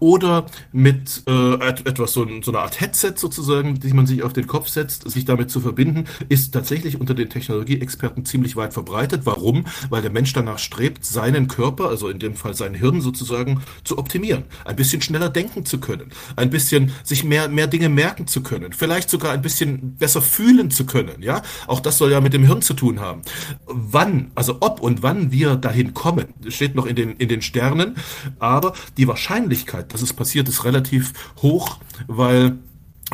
oder 0.00 0.46
mit 0.72 1.22
äh, 1.26 1.54
etwas, 1.54 2.12
so, 2.12 2.26
so 2.42 2.50
eine 2.50 2.60
Art 2.60 2.80
Headset 2.80 3.14
sozusagen, 3.16 3.80
die 3.80 3.92
man 3.92 4.06
sich 4.06 4.22
auf 4.22 4.32
den 4.32 4.46
Kopf 4.46 4.68
setzt, 4.68 5.10
sich 5.10 5.24
damit 5.24 5.50
zu 5.50 5.60
verbinden, 5.60 6.04
ist 6.28 6.52
tatsächlich 6.52 7.00
unter 7.00 7.14
den 7.14 7.30
Technologieexperten 7.30 8.24
ziemlich 8.24 8.56
weit 8.56 8.72
verbreitet. 8.72 9.22
Warum? 9.24 9.64
Weil 9.90 10.02
der 10.02 10.10
Mensch 10.10 10.32
danach 10.32 10.58
strebt, 10.58 11.04
seinen 11.04 11.48
Körper, 11.48 11.88
also 11.88 12.08
in 12.08 12.18
dem 12.18 12.34
Fall 12.34 12.54
sein 12.54 12.74
Hirn 12.74 13.00
sozusagen, 13.00 13.62
zu 13.84 13.98
optimieren. 13.98 14.44
Ein 14.64 14.76
bisschen 14.76 15.02
schneller 15.02 15.28
denken 15.28 15.64
zu 15.64 15.78
können. 15.78 16.10
Ein 16.36 16.50
bisschen 16.50 16.92
sich 17.02 17.24
mehr, 17.24 17.48
mehr 17.48 17.66
Dinge 17.66 17.88
merken 17.88 18.26
zu 18.26 18.42
können. 18.42 18.72
Vielleicht 18.72 19.10
sogar 19.10 19.32
ein 19.32 19.42
bisschen 19.42 19.94
besser 19.96 20.22
fühlen 20.24 20.70
zu 20.70 20.86
können. 20.86 21.22
Ja, 21.22 21.42
auch 21.66 21.80
das 21.80 21.98
soll 21.98 22.10
ja 22.10 22.20
mit 22.20 22.32
dem 22.32 22.44
Hirn 22.44 22.62
zu 22.62 22.74
tun 22.74 23.00
haben. 23.00 23.22
Wann, 23.66 24.30
also 24.34 24.58
ob 24.60 24.80
und 24.80 25.02
wann 25.02 25.30
wir 25.30 25.56
dahin 25.56 25.94
kommen, 25.94 26.26
steht 26.48 26.74
noch 26.74 26.86
in 26.86 26.96
den, 26.96 27.16
in 27.16 27.28
den 27.28 27.42
Sternen. 27.42 27.96
Aber 28.38 28.74
die 28.96 29.08
Wahrscheinlichkeit, 29.08 29.92
dass 29.94 30.02
es 30.02 30.12
passiert, 30.12 30.48
ist 30.48 30.64
relativ 30.64 31.12
hoch, 31.42 31.78
weil 32.06 32.58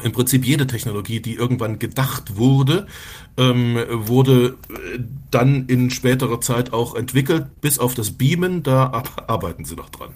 im 0.03 0.13
Prinzip 0.13 0.45
jede 0.47 0.67
Technologie, 0.67 1.21
die 1.21 1.35
irgendwann 1.35 1.79
gedacht 1.79 2.37
wurde, 2.37 2.87
ähm, 3.37 3.77
wurde 3.91 4.57
äh, 4.69 5.01
dann 5.31 5.67
in 5.67 5.91
späterer 5.91 6.41
Zeit 6.41 6.73
auch 6.73 6.95
entwickelt, 6.95 7.61
bis 7.61 7.79
auf 7.79 7.95
das 7.95 8.13
Beamen, 8.13 8.63
da 8.63 9.03
arbeiten 9.27 9.65
sie 9.65 9.75
noch 9.75 9.91
dran. 9.91 10.11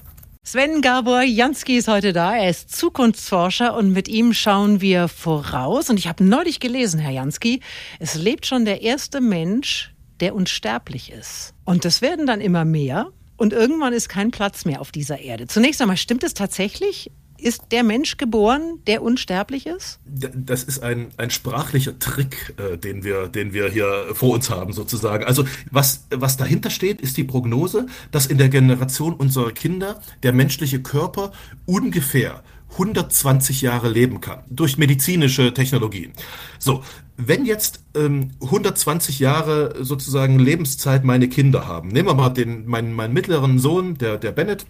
Sven 0.46 0.82
Gabor 0.82 1.22
Jansky 1.22 1.78
ist 1.78 1.88
heute 1.88 2.12
da. 2.12 2.36
Er 2.36 2.50
ist 2.50 2.70
Zukunftsforscher 2.70 3.74
und 3.74 3.92
mit 3.92 4.08
ihm 4.08 4.34
schauen 4.34 4.82
wir 4.82 5.08
voraus. 5.08 5.88
Und 5.88 5.96
ich 5.98 6.06
habe 6.06 6.22
neulich 6.22 6.60
gelesen, 6.60 7.00
Herr 7.00 7.12
Jansky, 7.12 7.60
es 7.98 8.14
lebt 8.14 8.44
schon 8.44 8.66
der 8.66 8.82
erste 8.82 9.22
Mensch, 9.22 9.94
der 10.20 10.34
unsterblich 10.34 11.10
ist. 11.10 11.54
Und 11.64 11.86
das 11.86 12.02
werden 12.02 12.26
dann 12.26 12.42
immer 12.42 12.66
mehr. 12.66 13.10
Und 13.38 13.54
irgendwann 13.54 13.94
ist 13.94 14.10
kein 14.10 14.32
Platz 14.32 14.66
mehr 14.66 14.82
auf 14.82 14.92
dieser 14.92 15.18
Erde. 15.18 15.46
Zunächst 15.46 15.80
einmal, 15.80 15.96
stimmt 15.96 16.22
es 16.22 16.34
tatsächlich? 16.34 17.10
Ist 17.44 17.72
der 17.72 17.82
Mensch 17.82 18.16
geboren, 18.16 18.78
der 18.86 19.02
unsterblich 19.02 19.66
ist? 19.66 20.00
Das 20.06 20.64
ist 20.64 20.82
ein, 20.82 21.08
ein 21.18 21.28
sprachlicher 21.28 21.98
Trick, 21.98 22.54
äh, 22.56 22.78
den, 22.78 23.04
wir, 23.04 23.28
den 23.28 23.52
wir 23.52 23.68
hier 23.68 24.06
vor 24.14 24.32
uns 24.32 24.48
haben, 24.48 24.72
sozusagen. 24.72 25.24
Also, 25.24 25.44
was, 25.70 26.06
was 26.08 26.38
dahinter 26.38 26.70
steht, 26.70 27.02
ist 27.02 27.18
die 27.18 27.24
Prognose, 27.24 27.84
dass 28.10 28.24
in 28.24 28.38
der 28.38 28.48
Generation 28.48 29.12
unserer 29.12 29.52
Kinder 29.52 30.00
der 30.22 30.32
menschliche 30.32 30.80
Körper 30.80 31.32
ungefähr 31.66 32.42
120 32.72 33.60
Jahre 33.60 33.90
leben 33.90 34.22
kann 34.22 34.44
durch 34.48 34.78
medizinische 34.78 35.52
Technologien. 35.52 36.12
So, 36.58 36.82
wenn 37.18 37.44
jetzt 37.44 37.84
ähm, 37.94 38.30
120 38.40 39.18
Jahre 39.18 39.84
sozusagen 39.84 40.38
Lebenszeit 40.38 41.04
meine 41.04 41.28
Kinder 41.28 41.68
haben, 41.68 41.88
nehmen 41.88 42.08
wir 42.08 42.14
mal 42.14 42.30
den, 42.30 42.66
meinen, 42.66 42.94
meinen 42.94 43.12
mittleren 43.12 43.58
Sohn, 43.58 43.98
der, 43.98 44.16
der 44.16 44.32
Bennett, 44.32 44.64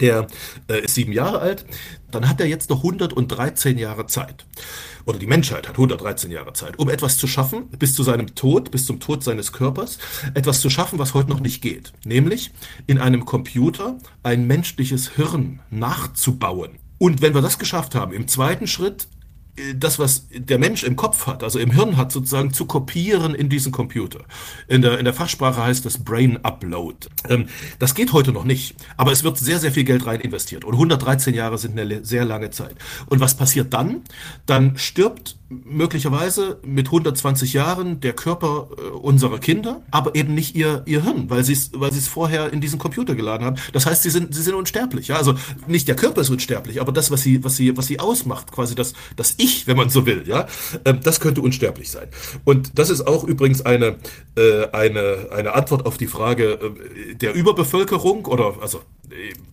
der 0.00 0.26
äh, 0.68 0.80
ist 0.84 0.94
sieben 0.94 1.12
Jahre 1.12 1.40
alt, 1.40 1.64
dann 2.10 2.28
hat 2.28 2.40
er 2.40 2.46
jetzt 2.46 2.70
noch 2.70 2.78
113 2.78 3.78
Jahre 3.78 4.06
Zeit. 4.06 4.46
Oder 5.04 5.18
die 5.18 5.26
Menschheit 5.26 5.68
hat 5.68 5.76
113 5.76 6.30
Jahre 6.30 6.52
Zeit, 6.52 6.78
um 6.78 6.88
etwas 6.88 7.16
zu 7.16 7.26
schaffen, 7.26 7.68
bis 7.70 7.94
zu 7.94 8.02
seinem 8.02 8.34
Tod, 8.34 8.70
bis 8.70 8.86
zum 8.86 9.00
Tod 9.00 9.24
seines 9.24 9.52
Körpers, 9.52 9.98
etwas 10.34 10.60
zu 10.60 10.70
schaffen, 10.70 10.98
was 10.98 11.14
heute 11.14 11.30
noch 11.30 11.40
nicht 11.40 11.62
geht. 11.62 11.92
Nämlich 12.04 12.52
in 12.86 12.98
einem 12.98 13.24
Computer 13.24 13.98
ein 14.22 14.46
menschliches 14.46 15.10
Hirn 15.10 15.60
nachzubauen. 15.70 16.78
Und 16.98 17.22
wenn 17.22 17.34
wir 17.34 17.42
das 17.42 17.58
geschafft 17.58 17.94
haben, 17.94 18.12
im 18.12 18.28
zweiten 18.28 18.66
Schritt 18.66 19.08
das, 19.74 19.98
was 19.98 20.26
der 20.30 20.58
Mensch 20.58 20.84
im 20.84 20.96
Kopf 20.96 21.26
hat, 21.26 21.42
also 21.42 21.58
im 21.58 21.70
Hirn 21.70 21.96
hat, 21.96 22.12
sozusagen 22.12 22.52
zu 22.52 22.66
kopieren 22.66 23.34
in 23.34 23.48
diesen 23.48 23.72
Computer. 23.72 24.20
In 24.68 24.82
der, 24.82 24.98
in 24.98 25.04
der 25.04 25.14
Fachsprache 25.14 25.62
heißt 25.62 25.84
das 25.84 25.98
Brain 25.98 26.38
Upload. 26.44 27.08
Ähm, 27.28 27.48
das 27.78 27.94
geht 27.94 28.12
heute 28.12 28.32
noch 28.32 28.44
nicht, 28.44 28.76
aber 28.96 29.12
es 29.12 29.24
wird 29.24 29.38
sehr, 29.38 29.58
sehr 29.58 29.72
viel 29.72 29.84
Geld 29.84 30.06
rein 30.06 30.20
investiert. 30.20 30.64
Und 30.64 30.74
113 30.74 31.34
Jahre 31.34 31.58
sind 31.58 31.78
eine 31.78 32.04
sehr 32.04 32.24
lange 32.24 32.50
Zeit. 32.50 32.76
Und 33.06 33.20
was 33.20 33.36
passiert 33.36 33.72
dann? 33.72 34.02
Dann 34.46 34.76
stirbt 34.76 35.37
möglicherweise 35.48 36.60
mit 36.62 36.86
120 36.86 37.54
Jahren 37.54 38.00
der 38.00 38.12
Körper 38.12 38.68
äh, 38.76 38.90
unserer 38.90 39.38
Kinder, 39.38 39.82
aber 39.90 40.14
eben 40.14 40.34
nicht 40.34 40.54
ihr, 40.54 40.82
ihr 40.86 41.02
Hirn, 41.02 41.30
weil 41.30 41.42
sie 41.42 41.54
es 41.54 41.70
weil 41.74 41.90
es 41.90 42.06
vorher 42.06 42.52
in 42.52 42.60
diesen 42.60 42.78
Computer 42.78 43.14
geladen 43.14 43.46
haben. 43.46 43.56
Das 43.72 43.86
heißt, 43.86 44.02
sie 44.02 44.10
sind, 44.10 44.34
sie 44.34 44.42
sind 44.42 44.54
unsterblich. 44.54 45.08
Ja? 45.08 45.16
Also 45.16 45.34
nicht 45.66 45.88
der 45.88 45.96
Körper 45.96 46.20
ist 46.20 46.30
unsterblich, 46.30 46.80
aber 46.80 46.92
das, 46.92 47.10
was 47.10 47.22
sie, 47.22 47.42
was 47.44 47.56
sie, 47.56 47.76
was 47.76 47.86
sie 47.86 47.98
ausmacht, 47.98 48.52
quasi 48.52 48.74
das, 48.74 48.92
das 49.16 49.34
Ich, 49.38 49.66
wenn 49.66 49.76
man 49.76 49.88
so 49.88 50.04
will, 50.04 50.24
ja, 50.26 50.46
ähm, 50.84 51.00
das 51.02 51.20
könnte 51.20 51.40
unsterblich 51.40 51.90
sein. 51.90 52.08
Und 52.44 52.78
das 52.78 52.90
ist 52.90 53.06
auch 53.06 53.24
übrigens 53.24 53.62
eine, 53.62 53.96
äh, 54.36 54.66
eine, 54.72 55.28
eine 55.32 55.54
Antwort 55.54 55.86
auf 55.86 55.96
die 55.96 56.08
Frage 56.08 56.58
äh, 57.10 57.14
der 57.14 57.34
Überbevölkerung 57.34 58.26
oder 58.26 58.56
also 58.60 58.82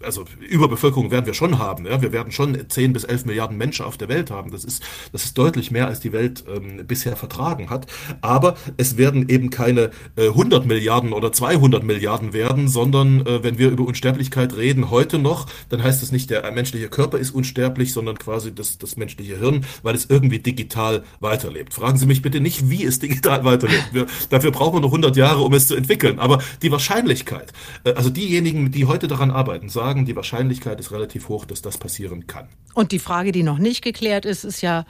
also 0.03 0.25
Überbevölkerung 0.39 1.11
werden 1.11 1.25
wir 1.25 1.33
schon 1.33 1.59
haben. 1.59 1.85
Ja? 1.85 2.01
Wir 2.01 2.11
werden 2.11 2.31
schon 2.31 2.69
10 2.69 2.93
bis 2.93 3.03
11 3.03 3.25
Milliarden 3.25 3.57
Menschen 3.57 3.85
auf 3.85 3.97
der 3.97 4.09
Welt 4.09 4.31
haben. 4.31 4.51
Das 4.51 4.63
ist, 4.63 4.83
das 5.11 5.25
ist 5.25 5.37
deutlich 5.37 5.71
mehr, 5.71 5.84
als 5.87 5.99
die 5.99 6.13
Welt 6.13 6.43
ähm, 6.47 6.85
bisher 6.87 7.15
vertragen 7.15 7.69
hat. 7.69 7.87
Aber 8.21 8.55
es 8.77 8.97
werden 8.97 9.29
eben 9.29 9.49
keine 9.49 9.91
äh, 10.15 10.27
100 10.27 10.65
Milliarden 10.65 11.13
oder 11.13 11.31
200 11.31 11.83
Milliarden 11.83 12.33
werden, 12.33 12.67
sondern 12.67 13.25
äh, 13.25 13.43
wenn 13.43 13.57
wir 13.57 13.69
über 13.69 13.85
Unsterblichkeit 13.85 14.55
reden, 14.55 14.89
heute 14.89 15.19
noch, 15.19 15.47
dann 15.69 15.83
heißt 15.83 16.03
es 16.03 16.11
nicht, 16.11 16.29
der 16.29 16.49
menschliche 16.51 16.89
Körper 16.89 17.17
ist 17.17 17.31
unsterblich, 17.31 17.93
sondern 17.93 18.17
quasi 18.17 18.53
das, 18.53 18.77
das 18.77 18.97
menschliche 18.97 19.37
Hirn, 19.37 19.65
weil 19.83 19.95
es 19.95 20.05
irgendwie 20.09 20.39
digital 20.39 21.03
weiterlebt. 21.19 21.73
Fragen 21.73 21.97
Sie 21.97 22.05
mich 22.05 22.21
bitte 22.21 22.39
nicht, 22.39 22.69
wie 22.69 22.83
es 22.83 22.99
digital 22.99 23.43
weiterlebt. 23.43 23.89
Wir, 23.91 24.05
dafür 24.29 24.51
brauchen 24.51 24.77
wir 24.77 24.81
noch 24.81 24.89
100 24.89 25.15
Jahre, 25.15 25.41
um 25.41 25.53
es 25.53 25.67
zu 25.67 25.75
entwickeln. 25.75 26.19
Aber 26.19 26.41
die 26.61 26.71
Wahrscheinlichkeit, 26.71 27.53
äh, 27.83 27.93
also 27.93 28.09
diejenigen, 28.09 28.71
die 28.71 28.85
heute 28.85 29.07
daran 29.07 29.31
arbeiten, 29.31 29.69
sagen, 29.69 30.05
die 30.05 30.15
Wahrscheinlichkeit 30.15 30.79
ist 30.79 30.91
relativ 30.91 31.29
hoch, 31.29 31.45
dass 31.45 31.61
das 31.61 31.77
passieren 31.77 32.27
kann. 32.27 32.47
Und 32.73 32.91
die 32.91 32.99
Frage, 32.99 33.31
die 33.31 33.43
noch 33.43 33.57
nicht 33.57 33.81
geklärt 33.81 34.25
ist, 34.25 34.43
ist 34.43 34.61
ja, 34.61 34.85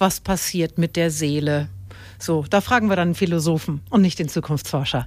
was 0.00 0.20
passiert 0.20 0.78
mit 0.78 0.96
der 0.96 1.10
Seele? 1.10 1.68
So, 2.22 2.44
da 2.50 2.60
fragen 2.60 2.90
wir 2.90 2.96
dann 2.96 3.08
einen 3.08 3.14
Philosophen 3.14 3.80
und 3.88 4.02
nicht 4.02 4.18
den 4.18 4.28
Zukunftsforscher. 4.28 5.06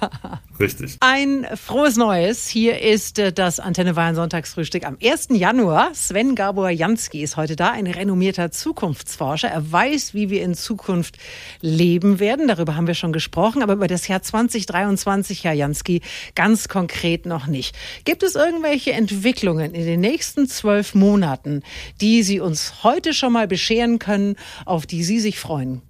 Richtig. 0.58 0.96
Ein 1.00 1.46
frohes 1.54 1.98
Neues. 1.98 2.48
Hier 2.48 2.80
ist 2.80 3.18
äh, 3.18 3.30
das 3.30 3.60
Antenne 3.60 3.92
Bayern 3.92 4.14
Sonntagsfrühstück 4.14 4.86
am 4.86 4.96
1. 5.02 5.28
Januar. 5.32 5.90
Sven 5.92 6.34
Gabor 6.34 6.70
Jansky 6.70 7.22
ist 7.22 7.36
heute 7.36 7.56
da, 7.56 7.72
ein 7.72 7.86
renommierter 7.86 8.50
Zukunftsforscher. 8.50 9.48
Er 9.48 9.70
weiß, 9.70 10.14
wie 10.14 10.30
wir 10.30 10.42
in 10.42 10.54
Zukunft 10.54 11.18
leben 11.60 12.20
werden. 12.20 12.48
Darüber 12.48 12.74
haben 12.74 12.86
wir 12.86 12.94
schon 12.94 13.12
gesprochen. 13.12 13.62
Aber 13.62 13.74
über 13.74 13.86
das 13.86 14.08
Jahr 14.08 14.22
2023, 14.22 15.44
Herr 15.44 15.52
Jansky, 15.52 16.00
ganz 16.34 16.68
konkret 16.68 17.26
noch 17.26 17.46
nicht. 17.48 17.76
Gibt 18.04 18.22
es 18.22 18.34
irgendwelche 18.34 18.92
Entwicklungen 18.92 19.74
in 19.74 19.84
den 19.84 20.00
nächsten 20.00 20.48
zwölf 20.48 20.94
Monaten, 20.94 21.62
die 22.00 22.22
Sie 22.22 22.40
uns 22.40 22.82
heute 22.82 23.12
schon 23.12 23.34
mal 23.34 23.46
bescheren 23.46 23.98
können, 23.98 24.36
auf 24.64 24.86
die 24.86 25.04
Sie 25.04 25.20
sich 25.20 25.38
freuen? 25.38 25.82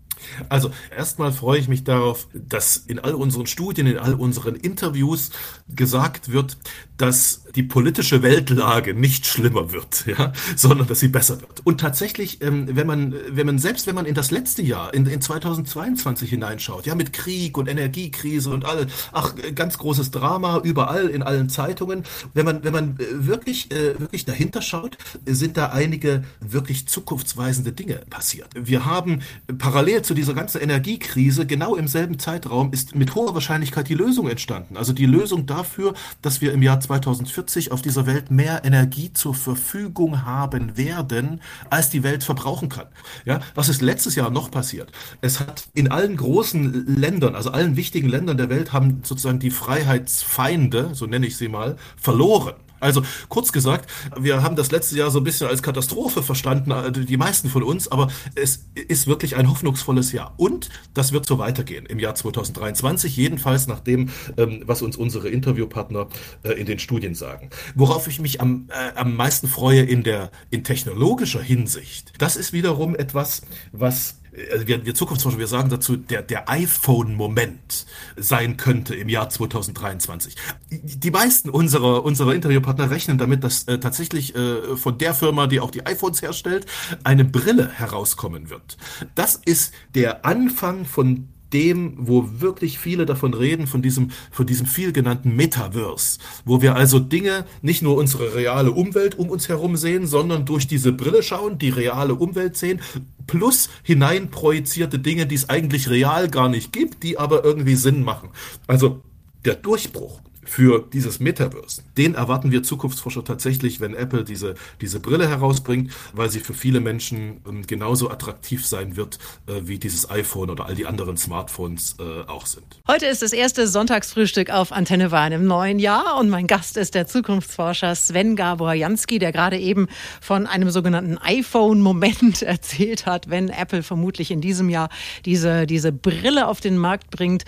Also 0.49 0.71
erstmal 0.97 1.33
freue 1.33 1.59
ich 1.59 1.69
mich 1.69 1.85
darauf, 1.85 2.29
dass 2.35 2.77
in 2.77 2.99
all 2.99 3.15
unseren 3.15 3.47
Studien, 3.47 3.87
in 3.87 3.99
all 3.99 4.15
unseren 4.15 4.55
Interviews 4.55 5.31
gesagt 5.69 6.33
wird, 6.33 6.57
dass 6.97 7.43
die 7.55 7.63
politische 7.63 8.23
Weltlage 8.23 8.95
nicht 8.95 9.27
schlimmer 9.27 9.73
wird, 9.73 10.07
ja, 10.19 10.33
sondern 10.55 10.87
dass 10.87 11.01
sie 11.01 11.09
besser 11.09 11.41
wird. 11.41 11.61
Und 11.65 11.81
tatsächlich, 11.81 12.43
ähm, 12.43 12.69
wenn 12.71 12.87
man, 12.87 13.15
wenn 13.31 13.47
man 13.47 13.59
selbst, 13.59 13.87
wenn 13.87 13.95
man 13.95 14.07
in 14.07 14.15
das 14.15 14.31
letzte 14.31 14.63
Jahr, 14.63 14.93
in, 14.95 15.07
in 15.07 15.21
2022 15.21 16.31
hineinschaut, 16.31 16.87
ja, 16.87 16.95
mit 16.95 17.13
Krieg 17.13 17.57
und 17.59 17.69
Energiekrise 17.69 18.51
und 18.51 18.65
all, 18.65 18.87
ach, 19.13 19.35
ganz 19.55 19.79
großes 19.79 20.11
Drama 20.11 20.61
überall 20.63 21.09
in 21.09 21.23
allen 21.23 21.49
Zeitungen. 21.49 22.05
Wenn 22.35 22.45
man, 22.45 22.65
wenn 22.65 22.73
man 22.73 22.97
äh, 22.99 23.27
wirklich, 23.27 23.71
äh, 23.71 23.99
wirklich 23.99 24.25
dahinter 24.25 24.63
schaut, 24.63 24.99
sind 25.25 25.57
da 25.57 25.71
einige 25.71 26.25
wirklich 26.41 26.87
zukunftsweisende 26.89 27.73
Dinge 27.73 28.03
passiert. 28.11 28.49
Wir 28.55 28.85
haben 28.85 29.21
parallel 29.59 30.03
zu 30.03 30.15
dieser 30.17 30.35
ganzen 30.35 30.61
Energiekrise 30.61 31.47
genau 31.47 31.77
im 31.77 31.89
selben 31.89 32.19
Zeitraum 32.19 32.73
ist 32.73 32.95
mit 32.95 33.15
hoher 33.15 33.35
Wahrscheinlichkeit 33.35 33.89
die 33.89 33.95
Lösung 33.95 34.29
entstanden. 34.29 34.77
Also 34.77 34.93
die 34.93 35.07
Lösung 35.07 35.47
dafür, 35.47 35.95
dass 36.23 36.41
wir 36.41 36.53
im 36.53 36.63
Jahr 36.63 36.81
2040 36.81 37.73
auf 37.73 37.83
dieser 37.83 38.07
Welt 38.07 38.31
mehr 38.31 38.65
Energie 38.65 39.13
zur 39.13 39.35
Verfügung 39.35 40.25
haben 40.25 40.77
werden, 40.77 41.41
als 41.71 41.91
die 41.91 42.03
Welt 42.03 42.25
verbrauchen 42.25 42.69
kann. 42.69 42.87
Ja, 43.25 43.41
was 43.55 43.69
ist 43.69 43.83
letztes 43.83 44.15
Jahr 44.15 44.31
noch 44.31 44.51
passiert? 44.51 44.91
Es 45.21 45.41
hat 45.41 45.69
in 45.75 45.91
allen 45.91 46.17
großen 46.17 46.97
Ländern, 46.97 47.35
also 47.35 47.51
allen 47.51 47.77
wichtigen 47.77 48.09
Ländern 48.09 48.37
der 48.37 48.49
Welt, 48.49 48.73
haben 48.73 49.01
sozusagen 49.05 49.39
die 49.39 49.51
Freiheitsfeinde, 49.51 50.91
so 50.95 51.07
nenne 51.07 51.27
ich 51.27 51.37
sie 51.37 51.49
mal, 51.49 51.77
verloren. 51.97 52.55
Also 52.87 53.03
kurz 53.29 53.51
gesagt, 53.51 53.91
wir 54.17 54.45
haben 54.45 54.55
das 54.55 54.71
letzte 54.71 54.97
Jahr 54.97 55.11
so 55.11 55.19
ein 55.19 55.25
bisschen 55.25 55.49
als 55.49 55.61
Katastrophe 55.61 56.23
verstanden, 56.23 56.71
äh, 56.71 56.93
die 56.93 57.17
meisten 57.17 57.49
von 57.49 57.65
uns, 57.65 57.89
aber 57.89 58.09
es 58.37 58.67
ist 58.75 59.09
wirklich 59.09 59.35
ein 59.35 59.51
hoffnungsvolles 59.51 60.13
Jahr. 60.13 60.35
Und 60.37 60.69
das 60.95 61.11
wird 61.13 61.27
so 61.27 61.39
weitergehen 61.39 61.85
im 61.87 61.99
Jahr 61.99 62.15
2023, 62.15 63.17
jedenfalls 63.17 63.67
nach 63.67 63.81
dem, 63.81 64.11
ähm, 64.37 64.63
was 64.67 64.83
uns 64.83 64.97
unsere 64.97 65.29
Interviewpartner 65.29 66.07
äh, 66.45 66.53
in 66.53 66.67
den 66.67 66.79
Studien 66.79 67.17
sagen. 67.17 67.51
Worauf 67.75 68.07
ich 68.07 68.21
mich 68.21 68.41
am, 68.41 68.69
äh, 68.69 68.97
am 68.97 69.17
meisten 69.17 69.49
freue 69.49 69.83
in 69.83 70.05
der 70.05 70.31
in 70.51 70.63
technologischer 70.63 71.43
Hinsicht, 71.43 72.13
das 72.19 72.37
ist 72.37 72.53
wiederum 72.53 72.95
etwas, 72.95 73.43
was 73.73 74.17
also 74.53 74.67
wir, 74.67 74.85
wir 74.85 74.95
Zukunftsforscher, 74.95 75.39
wir 75.39 75.47
sagen 75.47 75.71
dazu, 75.71 75.97
der, 75.97 76.23
der 76.23 76.51
iPhone-Moment 76.51 77.87
sein 78.17 78.57
könnte 78.57 78.95
im 78.95 79.09
Jahr 79.09 79.31
2023. 79.31 80.37
Die 80.71 81.11
meisten 81.11 81.51
unserer, 81.51 82.05
unserer 82.05 82.35
Interviewpartner 82.35 82.91
rechnen 82.91 83.19
damit, 83.19 83.45
dass 83.45 83.65
äh, 83.65 83.79
tatsächlich 83.79 84.35
äh, 84.35 84.77
von 84.77 84.99
der 84.99 85.15
Firma, 85.15 85.47
die 85.47 85.61
auch 85.61 85.71
die 85.71 85.87
iPhones 85.87 86.23
herstellt, 86.23 86.67
eine 87.05 87.25
Brille 87.25 87.71
herauskommen 87.71 88.51
wird. 88.51 88.77
Das 89.15 89.41
ist 89.45 89.73
der 89.95 90.25
Anfang 90.25 90.85
von 90.85 91.29
dem, 91.53 91.95
wo 91.99 92.41
wirklich 92.41 92.79
viele 92.79 93.07
davon 93.07 93.35
reden, 93.35 93.67
von 93.67 93.83
diesem, 93.83 94.11
von 94.31 94.47
diesem 94.47 94.67
viel 94.67 94.93
genannten 94.93 95.37
Metaverse, 95.37 96.19
wo 96.45 96.63
wir 96.63 96.75
also 96.77 96.99
Dinge, 96.99 97.47
nicht 97.63 97.83
nur 97.83 97.97
unsere 97.97 98.35
reale 98.35 98.73
Umwelt 98.73 99.19
um 99.19 99.31
uns 99.31 99.49
herum 99.49 99.77
sehen, 99.77 100.07
sondern 100.07 100.45
durch 100.45 100.67
diese 100.67 100.93
Brille 100.93 101.23
schauen, 101.23 101.59
die 101.59 101.71
reale 101.71 102.15
Umwelt 102.15 102.57
sehen, 102.57 102.81
plus 103.27 103.69
hineinprojizierte 103.83 104.99
Dinge, 104.99 105.27
die 105.27 105.35
es 105.35 105.49
eigentlich 105.49 105.91
real 105.91 106.29
gar 106.29 106.49
nicht 106.49 106.73
gibt, 106.73 107.03
die 107.03 107.19
aber 107.19 107.45
irgendwie 107.45 107.77
Sinn 107.77 108.03
machen. 108.03 108.31
Also 108.67 109.03
der 109.45 109.55
Durchbruch 109.55 110.21
für 110.47 110.85
dieses 110.93 111.21
Metaverse. 111.21 111.83
Den 111.97 112.15
erwarten 112.15 112.51
wir 112.51 112.63
Zukunftsforscher 112.63 113.25
tatsächlich, 113.25 113.81
wenn 113.81 113.95
Apple 113.95 114.25
diese, 114.25 114.55
diese 114.81 115.01
Brille 115.01 115.29
herausbringt, 115.29 115.93
weil 116.13 116.31
sie 116.31 116.41
für 116.41 116.55
viele 116.55 116.81
Menschen 116.81 117.41
ähm, 117.47 117.67
genauso 117.67 118.11
attraktiv 118.11 118.65
sein 118.65 118.97
wird, 118.97 119.19
äh, 119.47 119.63
wie 119.65 119.79
dieses 119.79 120.09
iPhone 120.09 120.51
oder 120.51 120.67
all 120.67 120.75
die 120.75 120.87
anderen 120.87 121.17
Smartphones 121.17 121.97
äh, 121.99 122.29
auch 122.29 122.47
sind. 122.47 122.65
Heute 122.87 123.07
ist 123.07 123.23
das 123.23 123.33
erste 123.33 123.67
Sonntagsfrühstück 123.67 124.51
auf 124.51 124.73
Antenne 124.73 125.11
Wahn 125.11 125.33
im 125.33 125.47
neuen 125.47 125.79
Jahr 125.79 126.19
und 126.19 126.31
mein 126.31 126.47
Gast 126.47 126.77
ist 126.77 126.95
der 126.95 127.07
Zukunftsforscher 127.07 127.95
Sven 127.95 128.37
Gabor 128.37 128.73
Jansky, 128.75 129.19
der 129.19 129.33
gerade 129.33 129.59
eben 129.59 129.89
von 130.21 130.47
einem 130.47 130.71
sogenannten 130.71 131.19
iPhone-Moment 131.19 132.43
erzählt 132.43 133.07
hat, 133.07 133.29
wenn 133.29 133.49
Apple 133.49 133.83
vermutlich 133.83 134.31
in 134.31 134.41
diesem 134.41 134.71
Jahr 134.71 134.89
diese, 135.25 135.67
diese 135.67 135.93
Brille 135.93 136.47
auf 136.47 136.61
den 136.61 136.79
Markt 136.79 137.11
bringt. 137.11 137.45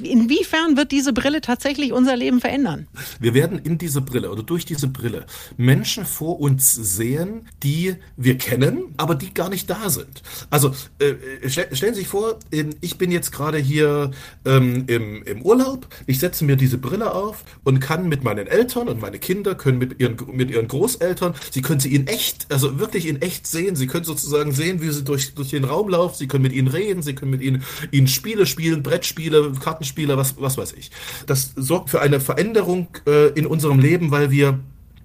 Inwiefern 0.00 0.76
wird 0.76 0.92
diese 0.92 1.12
Brille 1.12 1.40
tatsächlich 1.40 1.92
unser 1.92 2.16
Leben 2.16 2.37
Leben 2.38 2.40
verändern. 2.40 2.86
Wir 3.20 3.34
werden 3.34 3.58
in 3.58 3.78
diese 3.78 4.00
Brille 4.00 4.30
oder 4.30 4.42
durch 4.42 4.64
diese 4.64 4.88
Brille 4.88 5.26
Menschen 5.56 6.04
vor 6.04 6.40
uns 6.40 6.74
sehen, 6.74 7.48
die 7.62 7.94
wir 8.16 8.38
kennen, 8.38 8.94
aber 8.96 9.14
die 9.14 9.34
gar 9.34 9.48
nicht 9.48 9.68
da 9.68 9.90
sind. 9.90 10.22
Also 10.50 10.74
äh, 10.98 11.48
stellen 11.48 11.94
Sie 11.94 12.00
sich 12.00 12.08
vor, 12.08 12.38
ich 12.80 12.98
bin 12.98 13.10
jetzt 13.10 13.32
gerade 13.32 13.58
hier 13.58 14.10
ähm, 14.44 14.84
im, 14.86 15.22
im 15.24 15.42
Urlaub, 15.42 15.86
ich 16.06 16.18
setze 16.18 16.44
mir 16.44 16.56
diese 16.56 16.78
Brille 16.78 17.12
auf 17.12 17.44
und 17.64 17.80
kann 17.80 18.08
mit 18.08 18.24
meinen 18.24 18.46
Eltern 18.46 18.88
und 18.88 19.00
meine 19.00 19.18
Kinder 19.18 19.54
können 19.54 19.78
mit 19.78 20.00
ihren, 20.00 20.16
mit 20.32 20.50
ihren 20.50 20.68
Großeltern, 20.68 21.34
sie 21.50 21.62
können 21.62 21.80
sie 21.80 21.94
in 21.94 22.06
echt, 22.06 22.46
also 22.50 22.78
wirklich 22.78 23.06
in 23.06 23.20
echt 23.22 23.46
sehen, 23.46 23.76
sie 23.76 23.86
können 23.86 24.04
sozusagen 24.04 24.52
sehen, 24.52 24.80
wie 24.80 24.90
sie 24.90 25.04
durch, 25.04 25.34
durch 25.34 25.50
den 25.50 25.64
Raum 25.64 25.88
laufen, 25.88 26.16
sie 26.16 26.28
können 26.28 26.42
mit 26.42 26.52
ihnen 26.52 26.68
reden, 26.68 27.02
sie 27.02 27.14
können 27.14 27.30
mit 27.30 27.42
ihnen, 27.42 27.62
ihnen 27.90 28.08
Spiele 28.08 28.46
spielen, 28.46 28.82
Brettspiele, 28.82 29.52
Kartenspiele, 29.60 30.16
was, 30.16 30.34
was 30.38 30.56
weiß 30.56 30.72
ich. 30.72 30.90
Das 31.26 31.52
sorgt 31.56 31.90
für 31.90 32.00
eine 32.00 32.20
Veränderung 32.28 32.88
äh, 33.06 33.28
in 33.28 33.46
unserem 33.46 33.78
Leben, 33.78 34.10
weil 34.10 34.30
wir 34.30 34.60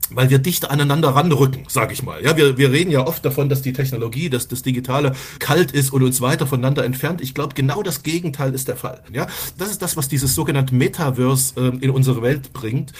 weil 0.09 0.29
wir 0.29 0.39
dichter 0.39 0.71
aneinander 0.71 1.09
ranrücken, 1.09 1.63
sage 1.67 1.93
ich 1.93 2.03
mal. 2.03 2.23
Ja, 2.23 2.37
wir, 2.37 2.57
wir 2.57 2.71
reden 2.71 2.91
ja 2.91 3.05
oft 3.05 3.23
davon, 3.25 3.49
dass 3.49 3.61
die 3.61 3.73
Technologie, 3.73 4.29
dass 4.29 4.47
das 4.47 4.61
Digitale 4.61 5.13
kalt 5.39 5.71
ist 5.71 5.91
und 5.91 6.03
uns 6.03 6.21
weiter 6.21 6.47
voneinander 6.47 6.83
entfernt. 6.83 7.21
Ich 7.21 7.33
glaube, 7.33 7.53
genau 7.55 7.83
das 7.83 8.03
Gegenteil 8.03 8.53
ist 8.53 8.67
der 8.67 8.75
Fall. 8.75 9.01
Ja, 9.11 9.27
das 9.57 9.71
ist 9.71 9.81
das, 9.81 9.97
was 9.97 10.07
dieses 10.07 10.35
sogenannte 10.35 10.75
Metaverse 10.75 11.53
äh, 11.57 11.77
in 11.83 11.89
unsere 11.89 12.21
Welt 12.21 12.53
bringt, 12.53 12.93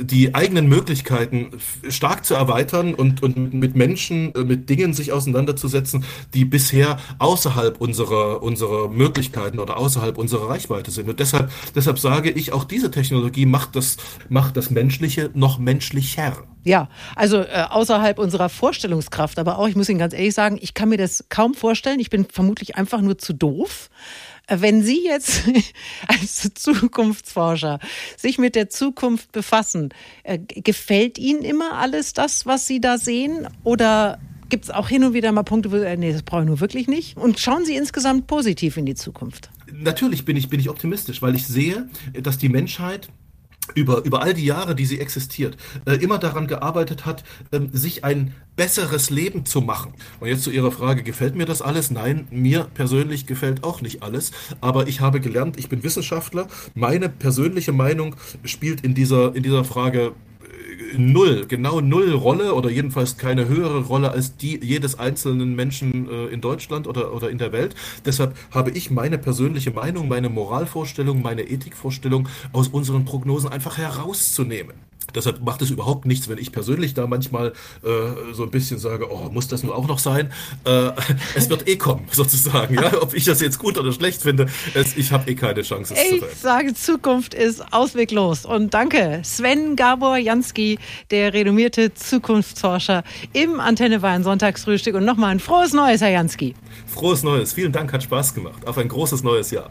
die 0.00 0.34
eigenen 0.34 0.68
Möglichkeiten 0.68 1.50
stark 1.88 2.24
zu 2.24 2.34
erweitern 2.34 2.94
und, 2.94 3.22
und 3.22 3.54
mit 3.54 3.76
Menschen, 3.76 4.34
äh, 4.34 4.44
mit 4.44 4.68
Dingen 4.68 4.94
sich 4.94 5.12
auseinanderzusetzen, 5.12 6.04
die 6.34 6.44
bisher 6.44 6.98
außerhalb 7.18 7.80
unserer, 7.80 8.42
unserer 8.42 8.88
Möglichkeiten 8.88 9.58
oder 9.58 9.76
außerhalb 9.76 10.18
unserer 10.18 10.50
Reichweite 10.50 10.90
sind. 10.90 11.08
Und 11.08 11.20
deshalb, 11.20 11.50
deshalb 11.74 11.98
sage 11.98 12.30
ich, 12.30 12.52
auch 12.52 12.64
diese 12.64 12.90
Technologie 12.90 13.46
macht 13.46 13.76
das, 13.76 13.96
macht 14.28 14.56
das 14.56 14.70
Menschliche 14.70 15.30
noch 15.34 15.58
menschlicher. 15.58 16.36
Ja, 16.62 16.88
also 17.16 17.38
äh, 17.38 17.64
außerhalb 17.70 18.18
unserer 18.18 18.48
Vorstellungskraft, 18.48 19.38
aber 19.38 19.58
auch, 19.58 19.68
ich 19.68 19.76
muss 19.76 19.88
Ihnen 19.88 19.98
ganz 19.98 20.12
ehrlich 20.12 20.34
sagen, 20.34 20.58
ich 20.60 20.74
kann 20.74 20.90
mir 20.90 20.98
das 20.98 21.24
kaum 21.28 21.54
vorstellen. 21.54 22.00
Ich 22.00 22.10
bin 22.10 22.26
vermutlich 22.26 22.76
einfach 22.76 23.00
nur 23.00 23.16
zu 23.16 23.32
doof. 23.32 23.88
Äh, 24.46 24.60
wenn 24.60 24.82
Sie 24.82 25.02
jetzt 25.04 25.44
als 26.06 26.50
Zukunftsforscher 26.54 27.78
sich 28.16 28.38
mit 28.38 28.54
der 28.54 28.68
Zukunft 28.68 29.32
befassen, 29.32 29.90
äh, 30.22 30.38
gefällt 30.38 31.18
Ihnen 31.18 31.42
immer 31.42 31.78
alles 31.78 32.12
das, 32.12 32.44
was 32.44 32.66
Sie 32.66 32.80
da 32.80 32.98
sehen? 32.98 33.48
Oder 33.64 34.18
gibt 34.50 34.64
es 34.64 34.70
auch 34.70 34.88
hin 34.88 35.04
und 35.04 35.14
wieder 35.14 35.32
mal 35.32 35.44
Punkte, 35.44 35.72
wo 35.72 35.78
Sie, 35.78 35.96
nee, 35.96 36.12
das 36.12 36.22
brauche 36.22 36.42
ich 36.42 36.46
nur 36.46 36.60
wirklich 36.60 36.88
nicht? 36.88 37.16
Und 37.16 37.38
schauen 37.38 37.64
Sie 37.64 37.76
insgesamt 37.76 38.26
positiv 38.26 38.76
in 38.76 38.84
die 38.84 38.94
Zukunft? 38.94 39.50
Natürlich 39.72 40.26
bin 40.26 40.36
ich, 40.36 40.50
bin 40.50 40.60
ich 40.60 40.68
optimistisch, 40.68 41.22
weil 41.22 41.34
ich 41.36 41.46
sehe, 41.46 41.88
dass 42.20 42.36
die 42.36 42.48
Menschheit 42.48 43.08
über, 43.74 44.04
über 44.04 44.22
all 44.22 44.34
die 44.34 44.44
Jahre, 44.44 44.74
die 44.74 44.86
sie 44.86 45.00
existiert, 45.00 45.56
äh, 45.86 45.94
immer 45.94 46.18
daran 46.18 46.46
gearbeitet 46.46 47.06
hat, 47.06 47.24
ähm, 47.52 47.70
sich 47.72 48.04
ein 48.04 48.34
besseres 48.56 49.10
Leben 49.10 49.46
zu 49.46 49.60
machen. 49.60 49.94
Und 50.20 50.28
jetzt 50.28 50.42
zu 50.42 50.50
Ihrer 50.50 50.70
Frage, 50.70 51.02
gefällt 51.02 51.34
mir 51.34 51.46
das 51.46 51.62
alles? 51.62 51.90
Nein, 51.90 52.28
mir 52.30 52.66
persönlich 52.74 53.26
gefällt 53.26 53.64
auch 53.64 53.80
nicht 53.80 54.02
alles. 54.02 54.32
Aber 54.60 54.86
ich 54.86 55.00
habe 55.00 55.20
gelernt, 55.20 55.58
ich 55.58 55.68
bin 55.68 55.82
Wissenschaftler. 55.82 56.46
Meine 56.74 57.08
persönliche 57.08 57.72
Meinung 57.72 58.16
spielt 58.44 58.82
in 58.82 58.94
dieser, 58.94 59.34
in 59.34 59.42
dieser 59.42 59.64
Frage 59.64 60.14
null, 60.96 61.46
genau 61.46 61.80
null 61.80 62.12
Rolle 62.12 62.54
oder 62.54 62.70
jedenfalls 62.70 63.16
keine 63.16 63.48
höhere 63.48 63.80
Rolle 63.84 64.10
als 64.10 64.36
die 64.36 64.58
jedes 64.62 64.98
einzelnen 64.98 65.54
Menschen 65.54 66.08
äh, 66.08 66.26
in 66.26 66.40
Deutschland 66.40 66.86
oder, 66.86 67.14
oder 67.14 67.30
in 67.30 67.38
der 67.38 67.52
Welt. 67.52 67.74
Deshalb 68.04 68.36
habe 68.50 68.70
ich 68.70 68.90
meine 68.90 69.18
persönliche 69.18 69.70
Meinung, 69.70 70.08
meine 70.08 70.28
Moralvorstellung, 70.28 71.22
meine 71.22 71.42
Ethikvorstellung 71.42 72.28
aus 72.52 72.68
unseren 72.68 73.04
Prognosen 73.04 73.50
einfach 73.50 73.78
herauszunehmen. 73.78 74.89
Deshalb 75.14 75.40
macht 75.40 75.62
es 75.62 75.70
überhaupt 75.70 76.06
nichts, 76.06 76.28
wenn 76.28 76.38
ich 76.38 76.52
persönlich 76.52 76.94
da 76.94 77.06
manchmal 77.06 77.52
äh, 77.82 78.32
so 78.32 78.44
ein 78.44 78.50
bisschen 78.50 78.78
sage, 78.78 79.10
oh, 79.10 79.28
muss 79.30 79.48
das 79.48 79.62
nur 79.62 79.76
auch 79.76 79.86
noch 79.86 79.98
sein? 79.98 80.32
Äh, 80.64 80.90
es 81.34 81.48
wird 81.50 81.68
eh 81.68 81.76
kommen, 81.76 82.06
sozusagen. 82.10 82.74
Ja? 82.74 83.00
Ob 83.00 83.14
ich 83.14 83.24
das 83.24 83.40
jetzt 83.40 83.58
gut 83.58 83.78
oder 83.78 83.92
schlecht 83.92 84.22
finde, 84.22 84.46
es, 84.74 84.96
ich 84.96 85.12
habe 85.12 85.30
eh 85.30 85.34
keine 85.34 85.62
Chance, 85.62 85.94
es 85.94 86.12
ich 86.12 86.20
zu 86.20 86.26
sage, 86.40 86.74
Zukunft 86.74 87.34
ist 87.34 87.72
ausweglos. 87.72 88.44
Und 88.44 88.74
danke, 88.74 89.20
Sven 89.24 89.76
Gabor 89.76 90.16
Jansky, 90.16 90.78
der 91.10 91.34
renommierte 91.34 91.94
Zukunftsforscher 91.94 93.04
im 93.32 93.60
Antenne 93.60 94.00
Bayern 94.00 94.24
Sonntagsfrühstück. 94.24 94.94
Und 94.94 95.04
nochmal 95.04 95.30
ein 95.30 95.40
frohes 95.40 95.72
Neues, 95.72 96.00
Herr 96.00 96.10
Jansky. 96.10 96.54
Frohes 96.86 97.22
Neues. 97.22 97.52
Vielen 97.52 97.72
Dank, 97.72 97.92
hat 97.92 98.02
Spaß 98.02 98.34
gemacht. 98.34 98.66
Auf 98.66 98.78
ein 98.78 98.88
großes 98.88 99.22
neues 99.22 99.50
Jahr. 99.50 99.70